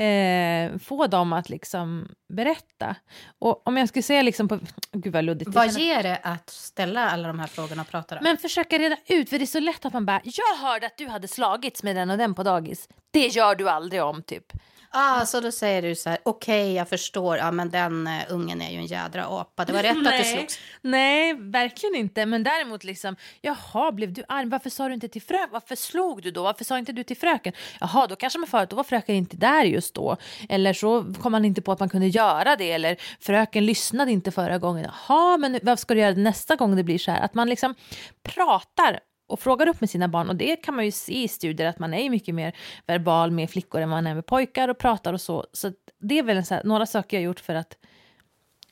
eh, 0.00 0.78
få 0.78 1.06
dem 1.06 1.32
att 1.32 1.48
liksom 1.48 2.08
berätta. 2.28 2.96
Och 3.38 3.66
om 3.66 3.76
jag 3.76 3.88
skulle 3.88 4.02
säga 4.02 4.22
liksom 4.22 4.48
på... 4.48 4.58
Gud 4.92 5.12
vad 5.12 5.24
luddigt. 5.24 5.50
Vad 5.50 5.70
ger 5.70 6.02
det 6.02 6.20
att 6.22 6.50
ställa 6.50 7.10
alla 7.10 7.28
de 7.28 7.38
här 7.38 7.46
frågorna 7.46 7.82
och 7.82 7.88
prata 7.88 8.18
om? 8.18 8.24
Men 8.24 8.36
försöka 8.36 8.78
reda 8.78 8.96
ut, 9.06 9.30
för 9.30 9.38
det 9.38 9.44
är 9.44 9.46
så 9.46 9.60
lätt 9.60 9.84
att 9.84 9.92
man 9.92 10.06
bara 10.06 10.20
“jag 10.24 10.56
hörde 10.66 10.86
att 10.86 10.96
du 10.96 11.08
hade 11.08 11.28
slagits 11.28 11.82
med 11.82 11.96
den 11.96 12.10
och 12.10 12.18
den 12.18 12.34
på 12.34 12.42
dagis”. 12.42 12.88
Det 13.10 13.26
gör 13.26 13.54
du 13.54 13.68
aldrig 13.68 14.02
om 14.02 14.22
typ. 14.22 14.52
Ah, 14.92 15.26
så 15.26 15.40
då 15.40 15.52
säger 15.52 15.82
du 15.82 15.94
så 15.94 16.10
här, 16.10 16.18
okej 16.22 16.72
jag 16.74 16.88
förstår, 16.88 17.36
ja 17.36 17.50
men 17.50 17.70
den 17.70 18.06
uh, 18.06 18.12
ungen 18.28 18.62
är 18.62 18.70
ju 18.70 18.76
en 18.76 18.86
jädra 18.86 19.26
apa. 19.26 19.64
Det 19.64 19.72
var 19.72 19.82
rätt 19.82 19.96
att 19.96 20.02
Nej. 20.02 20.24
slogs. 20.24 20.58
Nej, 20.80 21.34
verkligen 21.34 21.94
inte. 21.94 22.26
Men 22.26 22.42
däremot 22.42 22.84
liksom, 22.84 23.16
jaha, 23.40 23.92
blev 23.92 24.12
du 24.12 24.24
arg? 24.28 24.48
Varför 24.48 24.70
sa 24.70 24.88
du 24.88 24.94
inte 24.94 25.08
till 25.08 25.22
fröken? 25.22 25.48
Varför 25.52 25.76
slog 25.76 26.22
du 26.22 26.30
då? 26.30 26.42
Varför 26.42 26.64
sa 26.64 26.78
inte 26.78 26.92
du 26.92 27.02
till 27.02 27.16
fröken? 27.16 27.52
Jaha, 27.80 28.06
då 28.06 28.16
kanske 28.16 28.38
man 28.38 28.48
för 28.48 28.58
att 28.58 28.70
då 28.70 28.76
var 28.76 28.84
fröken 28.84 29.14
inte 29.14 29.36
där 29.36 29.64
just 29.64 29.94
då. 29.94 30.16
Eller 30.48 30.72
så 30.72 31.14
kom 31.20 31.32
man 31.32 31.44
inte 31.44 31.62
på 31.62 31.72
att 31.72 31.80
man 31.80 31.88
kunde 31.88 32.06
göra 32.06 32.56
det. 32.56 32.72
Eller 32.72 32.96
fröken 33.20 33.66
lyssnade 33.66 34.12
inte 34.12 34.30
förra 34.30 34.58
gången. 34.58 34.90
Jaha, 35.08 35.36
men 35.36 35.58
vad 35.62 35.78
ska 35.78 35.94
du 35.94 36.00
göra 36.00 36.14
nästa 36.14 36.56
gång 36.56 36.76
det 36.76 36.84
blir 36.84 36.98
så 36.98 37.10
här? 37.10 37.20
Att 37.20 37.34
man 37.34 37.48
liksom 37.48 37.74
pratar 38.22 39.00
och 39.30 39.40
frågar 39.40 39.68
upp 39.68 39.80
med 39.80 39.90
sina 39.90 40.08
barn. 40.08 40.28
Och 40.28 40.36
det 40.36 40.56
kan 40.56 40.74
man 40.74 40.84
ju 40.84 40.90
se 40.90 41.22
i 41.22 41.28
studier 41.28 41.66
att 41.68 41.78
man 41.78 41.94
är 41.94 42.10
mycket 42.10 42.34
mer 42.34 42.56
verbal 42.86 43.30
med 43.30 43.50
flickor 43.50 43.80
än 43.80 43.88
man 43.88 44.06
är 44.06 44.14
med 44.14 44.26
pojkar 44.26 44.68
och 44.68 44.78
pratar 44.78 45.12
och 45.12 45.20
så. 45.20 45.46
Så 45.52 45.72
det 46.00 46.18
är 46.18 46.22
väl 46.22 46.36
en 46.36 46.44
så 46.44 46.54
här, 46.54 46.64
några 46.64 46.86
saker 46.86 47.16
jag 47.16 47.24
gjort 47.24 47.40
för 47.40 47.54
att 47.54 47.76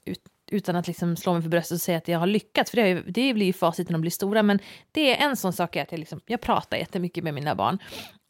ut, 0.05 0.29
utan 0.51 0.77
att 0.77 0.87
liksom 0.87 1.17
slå 1.17 1.33
mig 1.33 1.43
för 1.43 1.49
bröstet 1.49 1.75
och 1.75 1.81
säga 1.81 1.99
att 1.99 2.09
jag 2.09 2.19
har 2.19 2.27
lyckats, 2.27 2.71
för 2.71 2.77
det, 2.77 2.89
ju, 2.89 3.03
det 3.03 3.35
blir 3.35 3.47
ju 3.47 3.53
facit 3.53 3.89
när 3.89 3.93
de 3.93 4.01
blir 4.01 4.11
stora, 4.11 4.43
men 4.43 4.59
det 4.93 5.17
är 5.17 5.29
en 5.29 5.37
sån 5.37 5.53
sak 5.53 5.77
är 5.77 5.83
att 5.83 5.93
jag, 5.93 5.99
liksom, 5.99 6.21
jag 6.27 6.41
pratar 6.41 6.77
jättemycket 6.77 7.25
med 7.25 7.35
mina 7.35 7.55
barn. 7.55 7.79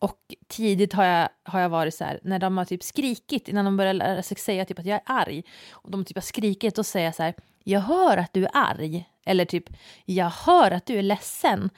Och 0.00 0.18
tidigt 0.48 0.92
har 0.92 1.04
jag, 1.04 1.28
har 1.42 1.60
jag 1.60 1.68
varit 1.68 1.94
så 1.94 2.04
här, 2.04 2.20
när 2.22 2.38
de 2.38 2.56
har 2.56 2.64
typ 2.64 2.82
skrikit, 2.82 3.48
innan 3.48 3.64
de 3.64 3.76
börjar 3.76 3.94
lära 3.94 4.22
sig 4.22 4.36
säga 4.36 4.64
typ 4.64 4.78
att 4.78 4.86
jag 4.86 4.96
är 4.96 5.02
arg, 5.04 5.42
och 5.70 5.90
de 5.90 6.04
typ 6.04 6.16
har 6.16 6.22
skrikit 6.22 6.78
och 6.78 6.86
säger 6.86 7.12
så 7.12 7.22
här, 7.22 7.34
jag 7.64 7.80
hör 7.80 8.16
att 8.16 8.32
du 8.32 8.44
är 8.44 8.50
arg, 8.54 9.08
eller 9.24 9.44
typ, 9.44 9.64
jag 10.04 10.30
hör 10.30 10.70
att 10.70 10.86
du 10.86 10.98
är 10.98 11.02
ledsen. 11.02 11.70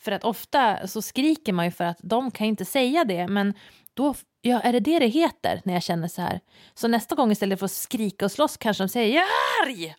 För 0.00 0.12
att 0.12 0.24
ofta 0.24 0.86
så 0.86 1.02
skriker 1.02 1.52
man 1.52 1.64
ju 1.64 1.70
för 1.70 1.84
att 1.84 1.98
de 2.02 2.30
kan 2.30 2.46
inte 2.46 2.64
säga 2.64 3.04
det, 3.04 3.28
men 3.28 3.54
då 3.94 4.14
ja, 4.42 4.60
är 4.60 4.72
det 4.72 4.80
det 4.80 4.98
det 4.98 5.06
heter 5.06 5.60
när 5.64 5.74
jag 5.74 5.82
känner 5.82 6.08
så 6.08 6.22
här. 6.22 6.40
Så 6.74 6.88
nästa 6.88 7.14
gång 7.14 7.30
istället 7.30 7.58
för 7.58 7.66
att 7.66 7.72
skrika 7.72 8.24
och 8.24 8.32
slåss 8.32 8.56
kanske 8.56 8.82
de 8.84 8.88
säger 8.88 9.14
jag 9.14 9.24
är 9.24 9.66
arg. 9.66 9.94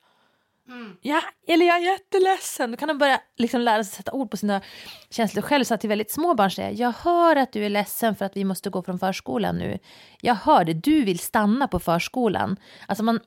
Ja, 1.01 1.22
eller 1.48 1.65
jag 1.65 1.75
är 1.75 1.91
jätteledsen. 1.91 2.72
Då 2.72 2.77
kan 2.77 2.88
de 2.88 2.98
börja 2.98 3.22
liksom 3.38 3.62
lära 3.62 3.84
sig 3.84 3.96
sätta 3.96 4.12
ord 4.12 4.32
på 4.32 4.38
sina 4.38 4.62
känslor 5.10 5.41
själv. 5.41 5.63
Så 5.63 5.74
att 5.74 5.82
till 5.82 5.89
väldigt 5.89 6.12
små 6.12 6.34
barn 6.34 6.51
säger 6.51 6.82
jag 6.82 6.91
hör 6.91 7.36
att 7.36 7.51
du 7.51 7.65
är 7.65 7.70
ledsen 7.70 8.15
för 8.15 8.25
att 8.25 8.38
vi 8.38 8.44
måste 8.44 8.70
gå 8.70 8.84
från 8.84 9.00
förskolan 9.00 9.58
nu. 9.58 9.79
Jag 10.22 10.36
hör 10.36 10.65
det, 10.65 10.74
du 10.74 11.03
vill 11.03 11.20
stanna 11.20 11.68
på 11.68 11.79
förskolan. 11.79 12.58
Alltså 12.88 13.03
man, 13.03 13.20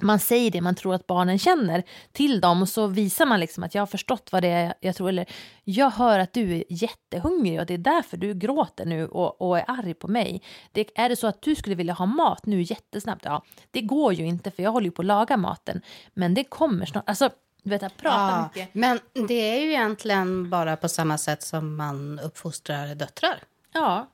man 0.00 0.18
säger 0.18 0.50
det 0.50 0.60
man 0.60 0.74
tror 0.74 0.94
att 0.94 1.06
barnen 1.06 1.38
känner 1.38 1.82
till 2.12 2.40
dem 2.40 2.62
och 2.62 2.68
så 2.68 2.86
visar 2.86 3.26
man 3.26 3.40
liksom 3.40 3.64
att 3.64 3.74
jag 3.74 3.82
har 3.82 3.86
förstått 3.86 4.28
vad 4.32 4.42
det 4.42 4.48
är 4.48 4.74
jag 4.80 4.96
tror. 4.96 5.08
Eller 5.08 5.26
jag 5.64 5.90
hör 5.90 6.18
att 6.18 6.32
du 6.32 6.56
är 6.56 6.64
jättehungrig 6.68 7.60
och 7.60 7.66
det 7.66 7.74
är 7.74 7.78
därför 7.78 8.16
du 8.16 8.34
gråter 8.34 8.86
nu 8.86 9.06
och, 9.06 9.40
och 9.40 9.58
är 9.58 9.64
arg 9.66 9.94
på 9.94 10.08
mig. 10.08 10.42
Det, 10.72 10.90
är 10.94 11.08
det 11.08 11.16
så 11.16 11.26
att 11.26 11.42
du 11.42 11.54
skulle 11.54 11.74
vilja 11.74 11.94
ha 11.94 12.06
mat 12.06 12.46
nu 12.46 12.62
jättesnabbt? 12.62 13.24
Ja, 13.24 13.42
det 13.70 13.80
går 13.80 14.12
ju 14.12 14.26
inte 14.26 14.50
för 14.50 14.62
jag 14.62 14.72
håller 14.72 14.84
ju 14.84 14.90
på 14.90 15.02
att 15.02 15.06
laga 15.06 15.36
maten. 15.36 15.80
Men 16.14 16.34
det 16.34 16.44
kommer 16.44 16.86
snart. 16.86 17.08
Alltså, 17.08 17.30
du 17.62 17.70
vet, 17.70 17.82
jag 17.82 17.96
pratar 17.96 18.30
ja, 18.30 18.50
mycket. 18.54 18.74
Men 18.74 19.00
det 19.28 19.34
är 19.34 19.60
ju 19.60 19.70
egentligen 19.70 20.50
bara 20.50 20.76
på 20.76 20.88
samma 20.88 21.18
sätt 21.18 21.42
som 21.42 21.76
man 21.76 22.20
uppfostrar 22.20 22.94
döttrar. 22.94 23.42
Ja, 23.72 24.08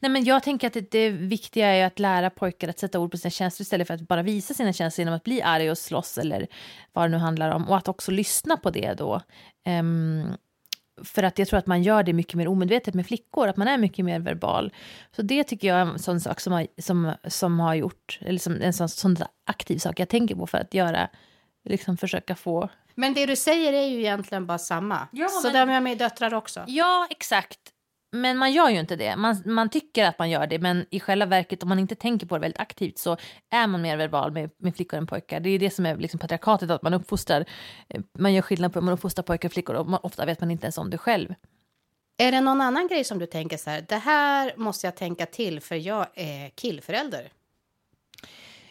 Nej, 0.00 0.10
men 0.10 0.24
jag 0.24 0.42
tänker 0.42 0.66
att 0.66 0.72
det, 0.72 0.90
det 0.90 1.10
viktiga 1.10 1.66
är 1.68 1.86
att 1.86 1.98
lära 1.98 2.30
pojkar 2.30 2.68
att 2.68 2.78
sätta 2.78 2.98
ord 3.00 3.10
på 3.10 3.16
sina 3.16 3.30
känslor 3.30 3.62
istället 3.62 3.86
för 3.86 3.94
att 3.94 4.08
bara 4.08 4.22
visa 4.22 4.54
sina 4.54 4.72
känslor 4.72 5.02
genom 5.02 5.14
att 5.14 5.24
bli 5.24 5.42
arg 5.42 5.70
och 5.70 5.78
slåss 5.78 6.18
eller 6.18 6.46
vad 6.92 7.04
det 7.04 7.08
nu 7.08 7.16
handlar 7.16 7.50
om. 7.50 7.68
Och 7.68 7.76
att 7.76 7.88
också 7.88 8.10
lyssna 8.10 8.56
på 8.56 8.70
det 8.70 8.94
då. 8.94 9.20
Um, 9.66 10.36
för 11.04 11.22
att 11.22 11.38
jag 11.38 11.48
tror 11.48 11.58
att 11.58 11.66
man 11.66 11.82
gör 11.82 12.02
det 12.02 12.12
mycket 12.12 12.34
mer 12.34 12.48
omedvetet 12.48 12.94
med 12.94 13.06
flickor, 13.06 13.48
att 13.48 13.56
man 13.56 13.68
är 13.68 13.78
mycket 13.78 14.04
mer 14.04 14.20
verbal. 14.20 14.72
Så 15.16 15.22
det 15.22 15.44
tycker 15.44 15.68
jag 15.68 15.76
är 15.76 15.86
en 15.86 15.98
sån 15.98 16.20
sak 16.20 16.40
som 16.40 16.52
har, 16.52 16.66
som, 16.78 17.12
som 17.26 17.60
har 17.60 17.74
gjort, 17.74 18.18
eller 18.20 18.38
som, 18.38 18.62
en 18.62 18.72
sån, 18.72 18.88
sån 18.88 19.16
aktiv 19.44 19.78
sak 19.78 20.00
jag 20.00 20.08
tänker 20.08 20.34
på 20.34 20.46
för 20.46 20.58
att 20.58 20.74
göra, 20.74 21.08
liksom 21.64 21.96
försöka 21.96 22.34
få 22.34 22.68
men 22.94 23.14
det 23.14 23.26
du 23.26 23.36
säger 23.36 23.72
är 23.72 23.86
ju 23.86 23.98
egentligen 23.98 24.46
bara 24.46 24.58
samma. 24.58 25.08
Ja, 25.12 25.28
så 25.28 25.46
men... 25.46 25.52
där 25.52 25.66
med, 25.66 25.82
med 25.82 25.98
döttrar 25.98 26.34
också. 26.34 26.64
Ja, 26.66 27.06
exakt. 27.10 27.58
Men 28.14 28.38
man 28.38 28.52
gör 28.52 28.68
ju 28.68 28.80
inte 28.80 28.96
det. 28.96 29.16
Man, 29.16 29.42
man 29.44 29.68
tycker 29.68 30.04
att 30.04 30.18
man 30.18 30.30
gör 30.30 30.46
det, 30.46 30.58
men 30.58 30.86
i 30.90 31.00
själva 31.00 31.26
verket 31.26 31.62
om 31.62 31.68
man 31.68 31.78
inte 31.78 31.94
tänker 31.94 32.26
på 32.26 32.34
det 32.34 32.40
väldigt 32.40 32.60
aktivt 32.60 32.98
så 32.98 33.16
är 33.50 33.66
man 33.66 33.82
mer 33.82 33.96
verbal 33.96 34.32
med, 34.32 34.50
med 34.58 34.76
flickor 34.76 34.98
än 34.98 35.06
pojkar. 35.06 35.40
Det 35.40 35.50
är 35.50 35.58
det 35.58 35.70
som 35.70 35.86
är 35.86 35.96
liksom 35.96 36.20
patriarkatet, 36.20 36.70
att 36.70 36.82
man 36.82 36.94
uppfostrar, 36.94 37.44
eh, 37.88 38.00
man 38.18 38.34
gör 38.34 38.42
skillnad 38.42 38.72
på 38.72 38.80
man 38.80 38.94
uppfostrar 38.94 39.22
pojkar 39.22 39.48
och 39.48 39.52
flickor 39.52 39.76
och 39.76 39.88
man, 39.88 40.00
ofta 40.02 40.26
vet 40.26 40.40
man 40.40 40.50
inte 40.50 40.64
ens 40.64 40.78
om 40.78 40.90
det 40.90 40.98
själv. 40.98 41.34
Är 42.18 42.32
det 42.32 42.40
någon 42.40 42.60
annan 42.60 42.88
grej 42.88 43.04
som 43.04 43.18
du 43.18 43.26
tänker 43.26 43.56
så 43.56 43.70
här, 43.70 43.84
det 43.88 43.96
här 43.96 44.52
måste 44.56 44.86
jag 44.86 44.96
tänka 44.96 45.26
till 45.26 45.60
för 45.60 45.74
jag 45.74 46.06
är 46.14 46.48
killförälder? 46.48 47.30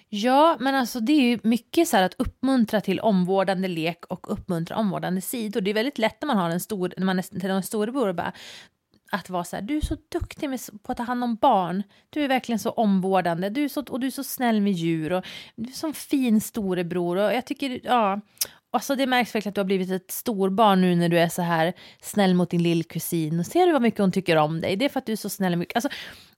Ja, 0.09 0.57
men 0.59 0.75
alltså 0.75 0.99
det 0.99 1.13
är 1.13 1.21
ju 1.21 1.39
mycket 1.43 1.87
så 1.87 1.97
här 1.97 2.03
att 2.03 2.15
uppmuntra 2.17 2.81
till 2.81 2.99
omvårdande 2.99 3.67
lek 3.67 4.05
och 4.05 4.31
uppmuntra 4.31 4.77
omvårdande 4.77 5.21
sidor. 5.21 5.61
Det 5.61 5.69
är 5.69 5.73
väldigt 5.73 5.97
lätt 5.97 6.21
när 6.21 6.27
man 6.27 6.37
har 6.37 6.49
en 6.49 6.59
stor, 6.59 6.93
när 6.97 7.05
man 7.05 7.19
är 7.19 7.49
en 7.49 7.63
storebror 7.63 8.07
och 8.07 8.15
bara 8.15 8.33
att 9.13 9.29
vara 9.29 9.43
så 9.43 9.55
här, 9.55 9.63
du 9.63 9.77
är 9.77 9.81
så 9.81 9.97
duktig 10.11 10.49
med, 10.49 10.59
på 10.83 10.91
att 10.91 10.97
ta 10.97 11.03
hand 11.03 11.23
om 11.23 11.35
barn. 11.35 11.83
Du 12.09 12.23
är 12.23 12.27
verkligen 12.27 12.59
så 12.59 12.69
omvårdande 12.69 13.49
du 13.49 13.63
är 13.63 13.67
så, 13.67 13.83
och 13.89 13.99
du 13.99 14.07
är 14.07 14.11
så 14.11 14.23
snäll 14.23 14.61
med 14.61 14.73
djur 14.73 15.13
och 15.13 15.25
du 15.55 15.69
är 15.69 15.73
så 15.73 15.93
fin 15.93 16.41
storebror. 16.41 17.17
Och 17.17 17.33
jag 17.33 17.45
tycker, 17.45 17.79
ja, 17.83 18.21
alltså 18.71 18.95
det 18.95 19.07
märks 19.07 19.35
verkligen 19.35 19.51
att 19.51 19.55
du 19.55 19.61
har 19.61 19.65
blivit 19.65 19.91
ett 19.91 20.11
storbarn 20.11 20.81
nu 20.81 20.95
när 20.95 21.09
du 21.09 21.19
är 21.19 21.29
så 21.29 21.41
här 21.41 21.73
snäll 22.01 22.33
mot 22.33 22.49
din 22.49 22.63
lillkusin. 22.63 23.39
Och 23.39 23.45
ser 23.45 23.65
du 23.65 23.71
vad 23.73 23.81
mycket 23.81 23.99
hon 23.99 24.11
tycker 24.11 24.35
om 24.35 24.61
dig? 24.61 24.75
Det 24.75 24.85
är 24.85 24.89
för 24.89 24.99
att 24.99 25.05
du 25.05 25.11
är 25.11 25.17
så 25.17 25.29
snäll. 25.29 25.55
Mycket. 25.55 25.75
Alltså, 25.75 25.89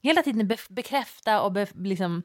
hela 0.02 0.22
tiden 0.22 0.48
be 0.48 0.56
bekräfta 0.68 1.42
och 1.42 1.52
be, 1.52 1.66
liksom, 1.74 2.22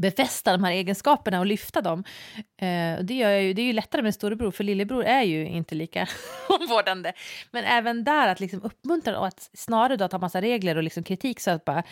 befästa 0.00 0.52
de 0.52 0.64
här 0.64 0.72
egenskaperna 0.72 1.40
och 1.40 1.46
lyfta 1.46 1.80
dem. 1.80 2.04
Eh, 2.36 3.02
det, 3.02 3.14
gör 3.14 3.30
ju, 3.30 3.52
det 3.52 3.62
är 3.62 3.66
ju 3.66 3.72
lättare 3.72 4.02
med 4.02 4.14
storebror, 4.14 4.50
för 4.50 4.64
lillebror 4.64 5.04
är 5.04 5.22
ju 5.22 5.46
inte 5.46 5.74
lika 5.74 6.08
omvårdande. 6.60 7.12
Men 7.50 7.64
även 7.64 8.04
där 8.04 8.28
att 8.28 8.40
liksom 8.40 8.62
uppmuntra 8.62 9.18
och 9.18 9.26
att 9.26 9.50
snarare 9.52 9.96
då 9.96 10.08
ta 10.08 10.18
massa 10.18 10.40
regler 10.40 10.76
och 10.76 10.82
liksom 10.82 11.02
kritik 11.02 11.40
så 11.40 11.50
att 11.50 11.64
bara 11.64 11.82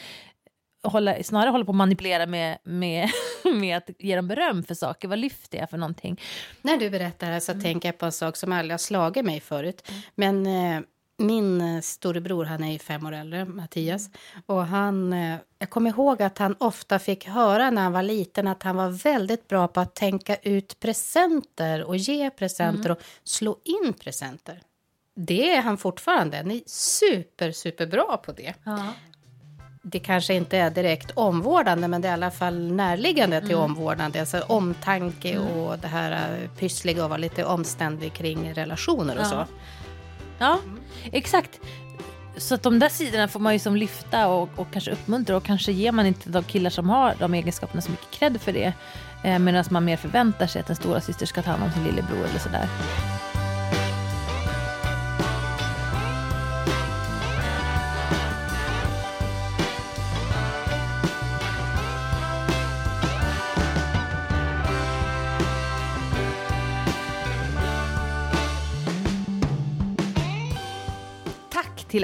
hålla, 0.83 1.23
snarare 1.23 1.51
hålla 1.51 1.65
på 1.65 1.71
att 1.71 1.77
manipulera 1.77 2.27
med, 2.27 2.59
med, 2.65 3.11
med 3.55 3.77
att 3.77 3.91
ge 3.99 4.17
dem 4.17 4.29
beröm 4.29 4.63
för 4.63 4.75
saker. 4.75 5.09
Vad 5.09 5.19
lyfter 5.19 5.59
jag 5.59 5.71
för 5.71 5.79
någonting? 5.79 6.21
När 6.63 6.77
du 6.77 6.91
berättar 6.91 7.41
så 7.41 7.53
mm. 7.53 7.65
tänker 7.65 7.89
jag 7.89 7.99
på 7.99 8.07
en 8.07 8.13
sak 8.13 8.37
som 8.37 8.53
aldrig 8.53 8.73
har 8.73 8.79
slagit 8.79 9.25
mig 9.25 9.41
förut. 9.41 9.89
Mm. 9.89 10.01
Men 10.15 10.47
eh, 10.77 10.83
min 11.19 11.61
eh, 11.61 11.81
storebror, 11.81 12.45
han 12.45 12.65
är 12.65 12.73
ju 12.73 12.79
fem 12.79 13.07
år 13.07 13.13
äldre, 13.13 13.45
Mattias. 13.45 14.11
Och 14.47 14.67
han, 14.67 15.13
eh, 15.13 15.37
jag 15.59 15.71
kommer 15.71 15.91
ihåg 15.91 16.23
att 16.23 16.39
han 16.39 16.57
ofta 16.59 16.99
fick 16.99 17.27
höra 17.27 17.71
när 17.71 17.83
han 17.83 17.93
var 17.93 18.03
liten 18.03 18.47
att 18.47 18.63
han 18.63 18.77
var 18.77 18.91
väldigt 18.91 19.49
bra 19.49 19.69
på 19.69 19.81
att 19.81 19.95
tänka 19.95 20.37
ut 20.37 20.81
presenter 20.81 21.85
och 21.85 21.97
ge 21.97 22.31
presenter 22.31 22.91
mm. 22.91 22.93
och 22.93 23.03
slå 23.25 23.57
in 23.65 23.93
presenter. 23.93 24.61
Det 25.15 25.55
är 25.55 25.63
han 25.63 25.79
fortfarande. 25.79 26.37
Han 26.37 26.51
är 26.51 26.61
super, 26.67 27.53
super 27.53 27.87
bra 27.87 28.23
på 28.25 28.33
det. 28.33 28.55
Ja. 28.65 28.87
Det 29.83 29.99
kanske 29.99 30.35
inte 30.35 30.59
är 30.59 30.71
direkt 30.71 31.11
omvårdande, 31.11 31.89
men 31.89 32.01
det 32.01 32.09
är 32.09 32.13
i 32.13 32.15
alla 32.15 32.31
fall 32.31 32.73
närliggande 32.73 33.41
till 33.41 33.51
mm. 33.51 33.65
omvårdnande. 33.65 34.21
Alltså 34.21 34.41
omtanke 34.41 35.33
mm. 35.33 35.49
och 35.49 35.79
det 35.79 35.89
här 35.89 36.13
eh, 36.13 36.51
pyssliga 36.51 37.05
och 37.05 37.11
vara 37.11 37.19
lite 37.19 37.45
omständig 37.45 38.13
kring 38.13 38.55
relationer 38.55 39.15
och 39.15 39.23
ja. 39.23 39.29
så. 39.31 39.47
Ja, 40.39 40.59
exakt. 41.13 41.61
Så 42.37 42.55
att 42.55 42.63
de 42.63 42.79
där 42.79 42.89
sidorna 42.89 43.29
får 43.29 43.41
man 43.41 43.53
ju 43.53 43.59
som 43.59 43.77
lyfta 43.77 44.29
och, 44.29 44.49
och 44.57 44.67
kanske 44.73 44.91
uppmuntra 44.91 45.37
och 45.37 45.45
kanske 45.45 45.73
ger 45.73 45.93
man 45.93 46.07
inte 46.07 46.31
de 46.31 46.45
killar 46.45 46.71
som 46.71 46.91
har 46.91 47.15
de 47.19 47.35
egenskaperna 47.35 47.83
så 47.83 47.91
mycket 47.91 48.11
cred 48.11 48.41
för 48.41 48.53
det. 48.53 48.73
Eh, 49.25 49.39
Medan 49.39 49.65
man 49.71 49.85
mer 49.85 49.97
förväntar 49.97 50.47
sig 50.47 50.61
att 50.61 50.71
en 50.71 50.77
stora 50.77 51.01
syster 51.01 51.27
ska 51.27 51.43
ta 51.43 51.51
hand 51.51 51.63
om 51.63 51.73
sin 51.73 51.85
lillebror 51.85 52.25
eller 52.25 52.39
sådär. 52.39 52.69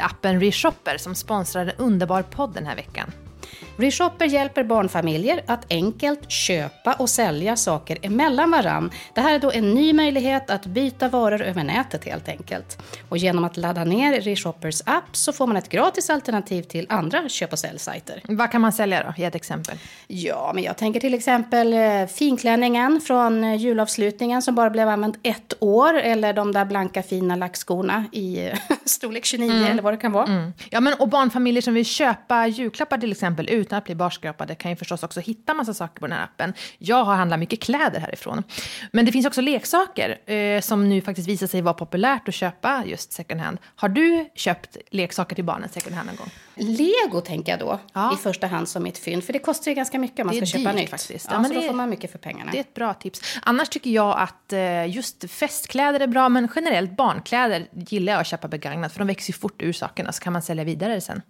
Appen 0.04 0.40
ReShopper 0.40 0.96
som 0.98 1.14
sponsrar 1.14 1.66
en 1.66 1.72
underbar 1.78 2.22
podd 2.22 2.54
den 2.54 2.66
här 2.66 2.76
veckan. 2.76 3.12
ReShopper 3.76 4.24
hjälper 4.24 4.64
barnfamiljer 4.64 5.42
att 5.46 5.72
enkelt 5.72 6.30
köpa 6.30 6.92
och 6.92 7.10
sälja 7.10 7.56
saker 7.56 7.98
emellan 8.02 8.50
varann. 8.50 8.90
Det 9.14 9.20
här 9.20 9.34
är 9.34 9.38
då 9.38 9.50
en 9.50 9.74
ny 9.74 9.92
möjlighet 9.92 10.50
att 10.50 10.66
byta 10.66 11.08
varor 11.08 11.42
över 11.42 11.64
nätet 11.64 12.04
helt 12.04 12.28
enkelt. 12.28 12.78
Och 13.08 13.18
genom 13.18 13.44
att 13.44 13.56
ladda 13.56 13.84
ner 13.84 14.20
ReShoppers 14.20 14.82
app 14.86 15.16
så 15.16 15.32
får 15.32 15.46
man 15.46 15.56
ett 15.56 15.68
gratis 15.68 16.10
alternativ 16.10 16.62
till 16.62 16.86
andra 16.88 17.28
köp 17.28 17.52
och 17.52 17.58
säljsajter. 17.58 18.20
Vad 18.28 18.50
kan 18.50 18.60
man 18.60 18.72
sälja 18.72 19.04
då? 19.04 19.14
Ge 19.16 19.24
ett 19.24 19.34
exempel. 19.34 19.78
Ja, 20.06 20.52
men 20.54 20.64
jag 20.64 20.76
tänker 20.76 21.00
till 21.00 21.14
exempel 21.14 21.72
eh, 21.72 22.06
finklänningen 22.06 23.00
från 23.00 23.44
eh, 23.44 23.54
julavslutningen 23.54 24.42
som 24.42 24.54
bara 24.54 24.70
blev 24.70 24.88
använd 24.88 25.16
ett 25.22 25.54
år. 25.60 25.94
Eller 25.94 26.32
de 26.32 26.52
där 26.52 26.64
blanka 26.64 27.02
fina 27.02 27.36
lackskorna 27.36 28.04
i 28.12 28.46
eh, 28.46 28.58
storlek 28.84 29.24
29 29.24 29.50
mm. 29.50 29.64
eller 29.64 29.82
vad 29.82 29.92
det 29.92 29.98
kan 29.98 30.12
vara. 30.12 30.26
Mm. 30.26 30.52
Ja, 30.70 30.80
men 30.80 30.94
och 30.94 31.08
barnfamiljer 31.08 31.62
som 31.62 31.74
vill 31.74 31.84
köpa 31.84 32.46
julklappar 32.46 32.98
till 32.98 33.12
exempel 33.12 33.48
utan 33.64 33.78
att 33.78 33.84
bli 33.84 33.94
barskrapade 33.94 34.54
kan 34.54 34.70
ju 34.70 34.76
förstås 34.76 35.02
också 35.02 35.20
hitta 35.20 35.54
massa 35.54 35.74
saker 35.74 36.00
på 36.00 36.06
den 36.06 36.16
här 36.16 36.24
appen. 36.24 36.54
Jag 36.78 37.04
har 37.04 37.14
handlat 37.14 37.38
mycket 37.38 37.60
kläder 37.60 38.00
härifrån. 38.00 38.42
Men 38.92 39.04
det 39.04 39.12
finns 39.12 39.26
också 39.26 39.40
leksaker 39.40 40.30
eh, 40.30 40.60
som 40.60 40.88
nu 40.88 41.00
faktiskt 41.00 41.28
visar 41.28 41.46
sig 41.46 41.62
vara 41.62 41.74
populärt 41.74 42.28
att 42.28 42.34
köpa 42.34 42.84
just 42.86 43.12
second 43.12 43.40
hand. 43.40 43.58
Har 43.76 43.88
du 43.88 44.30
köpt 44.34 44.76
leksaker 44.90 45.34
till 45.34 45.44
barnen 45.44 45.68
second 45.68 45.96
hand 45.96 46.06
någon 46.06 46.16
gång? 46.16 46.30
Lego 46.56 47.20
tänker 47.20 47.52
jag 47.52 47.60
då 47.60 47.80
ja. 47.92 48.14
i 48.14 48.16
första 48.16 48.46
hand 48.46 48.68
som 48.68 48.82
mitt 48.82 48.98
fynd. 48.98 49.24
För 49.24 49.32
det 49.32 49.38
kostar 49.38 49.70
ju 49.70 49.74
ganska 49.74 49.98
mycket 49.98 50.20
om 50.20 50.26
man 50.26 50.36
ska 50.36 50.46
köpa 50.46 50.72
dyrt, 50.72 50.80
nytt. 50.80 50.90
Faktiskt. 50.90 51.28
Ja, 51.30 51.36
ja, 51.42 51.44
så 51.44 51.54
då 51.54 51.62
får 51.62 51.74
man 51.74 51.90
mycket 51.90 52.12
för 52.12 52.18
pengarna. 52.18 52.50
Det 52.52 52.58
är 52.58 52.60
ett 52.60 52.74
bra 52.74 52.94
tips. 52.94 53.20
Annars 53.42 53.68
tycker 53.68 53.90
jag 53.90 54.18
att 54.18 54.52
eh, 54.52 54.90
just 54.90 55.30
festkläder 55.30 56.00
är 56.00 56.06
bra, 56.06 56.28
men 56.28 56.48
generellt 56.56 56.96
barnkläder 56.96 57.66
gillar 57.72 58.12
jag 58.12 58.20
att 58.20 58.26
köpa 58.26 58.48
begagnat 58.48 58.92
för 58.92 58.98
de 58.98 59.06
växer 59.08 59.32
ju 59.32 59.38
fort 59.38 59.62
ur 59.62 59.72
sakerna 59.72 60.12
så 60.12 60.22
kan 60.22 60.32
man 60.32 60.42
sälja 60.42 60.64
vidare 60.64 61.00
sen. 61.00 61.22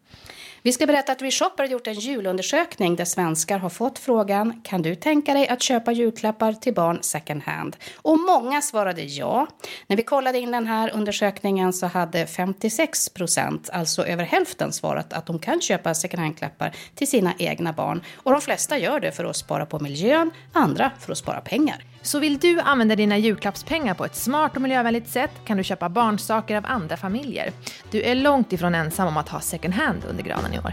Vi 0.67 0.73
ska 0.73 0.87
berätta 0.87 1.13
att 1.13 1.23
ReShopper 1.23 1.63
har 1.63 1.71
gjort 1.71 1.87
en 1.87 1.95
julundersökning 1.95 2.97
där 2.97 3.05
svenskar 3.05 3.59
har 3.59 3.69
fått 3.69 3.99
frågan 3.99 4.61
Kan 4.65 4.83
du 4.83 4.95
tänka 4.95 5.35
dig 5.35 5.49
att 5.49 5.63
köpa 5.63 5.93
julklappar 5.93 6.53
till 6.53 6.75
barn 6.75 6.99
second 7.03 7.43
hand? 7.43 7.77
Och 7.97 8.19
många 8.19 8.63
svarade 8.63 9.03
ja. 9.03 9.47
När 9.87 9.97
vi 9.97 10.03
kollade 10.03 10.39
in 10.39 10.51
den 10.51 10.67
här 10.67 10.91
undersökningen 10.95 11.73
så 11.73 11.87
hade 11.87 12.27
56 12.27 13.09
procent, 13.09 13.71
alltså 13.73 14.07
över 14.07 14.25
hälften, 14.25 14.73
svarat 14.73 15.13
att 15.13 15.27
de 15.27 15.39
kan 15.39 15.61
köpa 15.61 15.95
second 15.95 16.23
hand-klappar 16.23 16.77
till 16.95 17.09
sina 17.09 17.35
egna 17.39 17.73
barn. 17.73 18.03
Och 18.17 18.33
de 18.33 18.41
flesta 18.41 18.79
gör 18.79 19.01
det 19.01 19.13
för 19.13 19.25
att 19.25 19.37
spara 19.37 19.67
på 19.67 19.79
miljön, 19.79 20.31
andra 20.53 20.91
för 21.01 21.13
att 21.13 21.19
spara 21.19 21.41
pengar. 21.41 21.94
Så 22.05 22.19
vill 22.19 22.39
du 22.39 22.61
använda 22.61 22.97
dina 22.97 23.19
julklappspengar 23.19 23.95
på 23.95 24.05
ett 24.05 24.17
smart 24.17 24.57
och 24.57 24.63
miljövänligt 24.63 25.09
sätt 25.09 25.31
kan 25.45 25.57
du 25.57 25.65
köpa 25.65 25.89
barnsaker 25.89 26.57
av 26.57 26.65
andra 26.67 26.97
familjer. 26.97 27.53
Du 27.91 28.03
är 28.03 28.15
långt 28.15 28.53
ifrån 28.53 28.75
ensam 28.75 29.09
om 29.09 29.17
att 29.17 29.29
ha 29.29 29.41
second 29.41 29.75
hand 29.75 30.03
under 30.09 30.25
granen 30.25 30.55
i 30.55 30.59
år. 30.59 30.73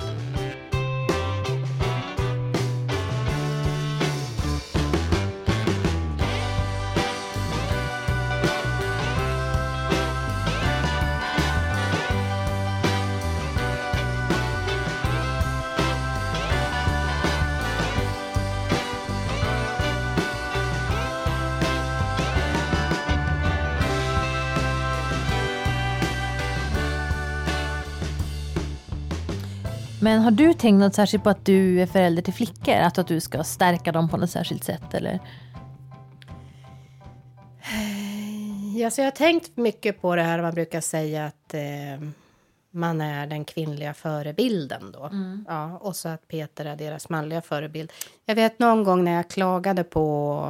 Men 30.01 30.21
har 30.21 30.31
du 30.31 30.53
tänkt 30.53 30.79
något 30.79 30.95
särskilt 30.95 31.23
på 31.23 31.29
att 31.29 31.45
du 31.45 31.81
är 31.81 31.85
förälder 31.85 32.21
till 32.21 32.33
flickor? 32.33 32.73
Att, 32.73 32.97
att 32.97 33.07
du 33.07 33.19
ska 33.19 33.43
stärka 33.43 33.91
dem 33.91 34.09
på 34.09 34.17
något 34.17 34.29
särskilt 34.29 34.63
sätt? 34.63 34.93
Eller? 34.93 35.19
Ja, 38.75 38.89
så 38.89 39.01
jag 39.01 39.05
har 39.05 39.11
tänkt 39.11 39.57
mycket 39.57 40.01
på 40.01 40.15
det 40.15 40.21
här 40.21 40.41
man 40.41 40.53
brukar 40.53 40.81
säga 40.81 41.25
att 41.25 41.53
eh, 41.53 42.07
man 42.71 43.01
är 43.01 43.27
den 43.27 43.45
kvinnliga 43.45 43.93
förebilden 43.93 44.91
då. 44.91 45.09
Ja, 45.47 45.77
och 45.77 45.95
så 45.95 46.09
att 46.09 46.27
Peter 46.27 46.65
är 46.65 46.75
deras 46.75 47.09
manliga 47.09 47.41
förebild. 47.41 47.91
Jag 48.25 48.35
vet 48.35 48.59
någon 48.59 48.83
gång 48.83 49.03
när 49.03 49.11
jag 49.11 49.29
klagade 49.29 49.83
på... 49.83 50.45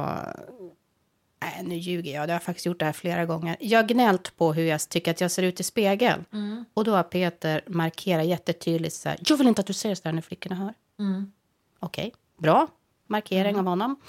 Nej, 1.42 1.64
nu 1.64 1.76
ljuger 1.76 2.14
jag. 2.14 2.28
Det 2.28 2.32
har 2.32 2.34
jag 2.34 2.42
faktiskt 2.42 2.66
gjort 2.66 2.78
det 2.78 2.84
här 2.84 2.92
flera 2.92 3.24
gånger. 3.26 3.56
Jag 3.60 3.88
gnällt 3.88 4.36
på 4.36 4.52
hur 4.52 4.64
jag 4.64 4.88
tycker 4.88 5.10
att 5.10 5.20
jag 5.20 5.30
ser 5.30 5.42
ut 5.42 5.60
i 5.60 5.62
spegeln. 5.62 6.24
Och 6.74 6.84
då 6.84 6.94
har 6.94 7.02
Peter 7.02 7.64
markerat 7.66 8.26
jättetydligt 8.26 8.94
så 8.94 9.08
här. 9.08 9.18
Jag 9.26 9.36
vill 9.36 9.48
inte 9.48 9.60
att 9.60 9.66
du 9.66 9.72
ser 9.72 9.94
så 9.94 10.02
här 10.04 10.12
när 10.12 10.22
flickorna 10.22 10.56
hör. 10.56 10.74
Okej, 11.78 12.12
bra. 12.38 12.68
Markering 13.06 13.56
av 13.56 13.64
honom. 13.64 14.00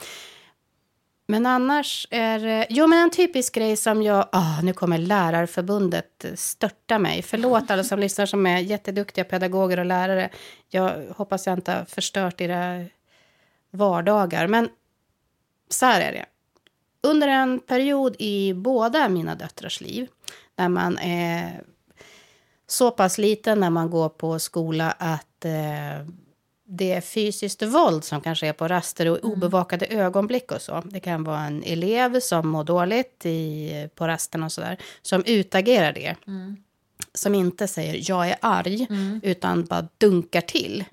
Men 1.28 1.46
annars 1.46 2.08
är 2.12 2.40
det... 2.40 2.68
Jo, 2.70 2.88
men 2.88 3.00
en 3.00 3.10
typisk 3.10 3.56
grej 3.56 3.78
som 3.78 4.04
jag... 4.04 4.28
Ah, 4.32 4.62
nu 4.62 4.74
kommer 4.74 4.98
Lärarförbundet 4.98 6.26
störta 6.36 7.00
mig. 7.00 7.22
Förlåt 7.22 7.72
alla 7.72 7.84
som 7.84 8.00
lyssnar 8.00 8.26
som 8.26 8.46
är 8.46 8.60
jätteduktiga 8.60 9.24
pedagoger 9.24 9.80
och 9.80 9.86
lärare. 9.86 10.30
Jag 10.70 11.04
hoppas 11.16 11.48
jag 11.48 11.58
inte 11.58 11.72
har 11.72 11.86
förstört 11.86 12.42
era 12.42 12.86
vardagar. 13.72 14.48
Men 14.48 14.70
så 15.70 15.86
här 15.86 16.02
är 16.02 16.12
det. 16.12 16.26
Under 17.04 17.28
en 17.28 17.60
period 17.60 18.16
i 18.20 18.54
båda 18.54 19.10
mina 19.10 19.36
döttrars 19.36 19.82
liv, 19.82 20.08
när 20.56 20.70
man 20.70 20.98
är 20.98 21.64
så 22.68 22.92
pass 22.92 23.18
liten 23.18 23.60
när 23.60 23.70
man 23.70 23.90
går 23.90 24.10
på 24.10 24.40
skola 24.40 24.92
att 24.92 25.46
eh, 25.46 26.08
det 26.66 26.92
är 26.94 27.02
fysiskt 27.02 27.62
våld 27.62 28.04
som 28.04 28.22
kanske 28.22 28.48
är 28.48 28.54
på 28.54 28.68
raster 28.68 29.10
och 29.10 29.18
obevakade 29.24 29.86
ögonblick 29.86 30.52
och 30.52 30.62
så. 30.62 30.82
Det 30.86 31.00
kan 31.00 31.24
vara 31.24 31.40
en 31.40 31.64
elev 31.64 32.20
som 32.20 32.48
mår 32.48 32.64
dåligt 32.64 33.26
i, 33.26 33.90
på 33.96 34.08
rasten 34.08 34.44
och 34.44 34.52
sådär, 34.52 34.78
som 35.02 35.24
utagerar 35.26 35.94
det. 35.94 36.16
Som 37.14 37.36
inte 37.36 37.68
säger 37.68 38.10
jag 38.12 38.30
är 38.30 38.36
arg, 38.42 38.88
utan 39.24 39.66
bara 39.66 39.88
dunkar 39.98 40.42
till. 40.42 40.84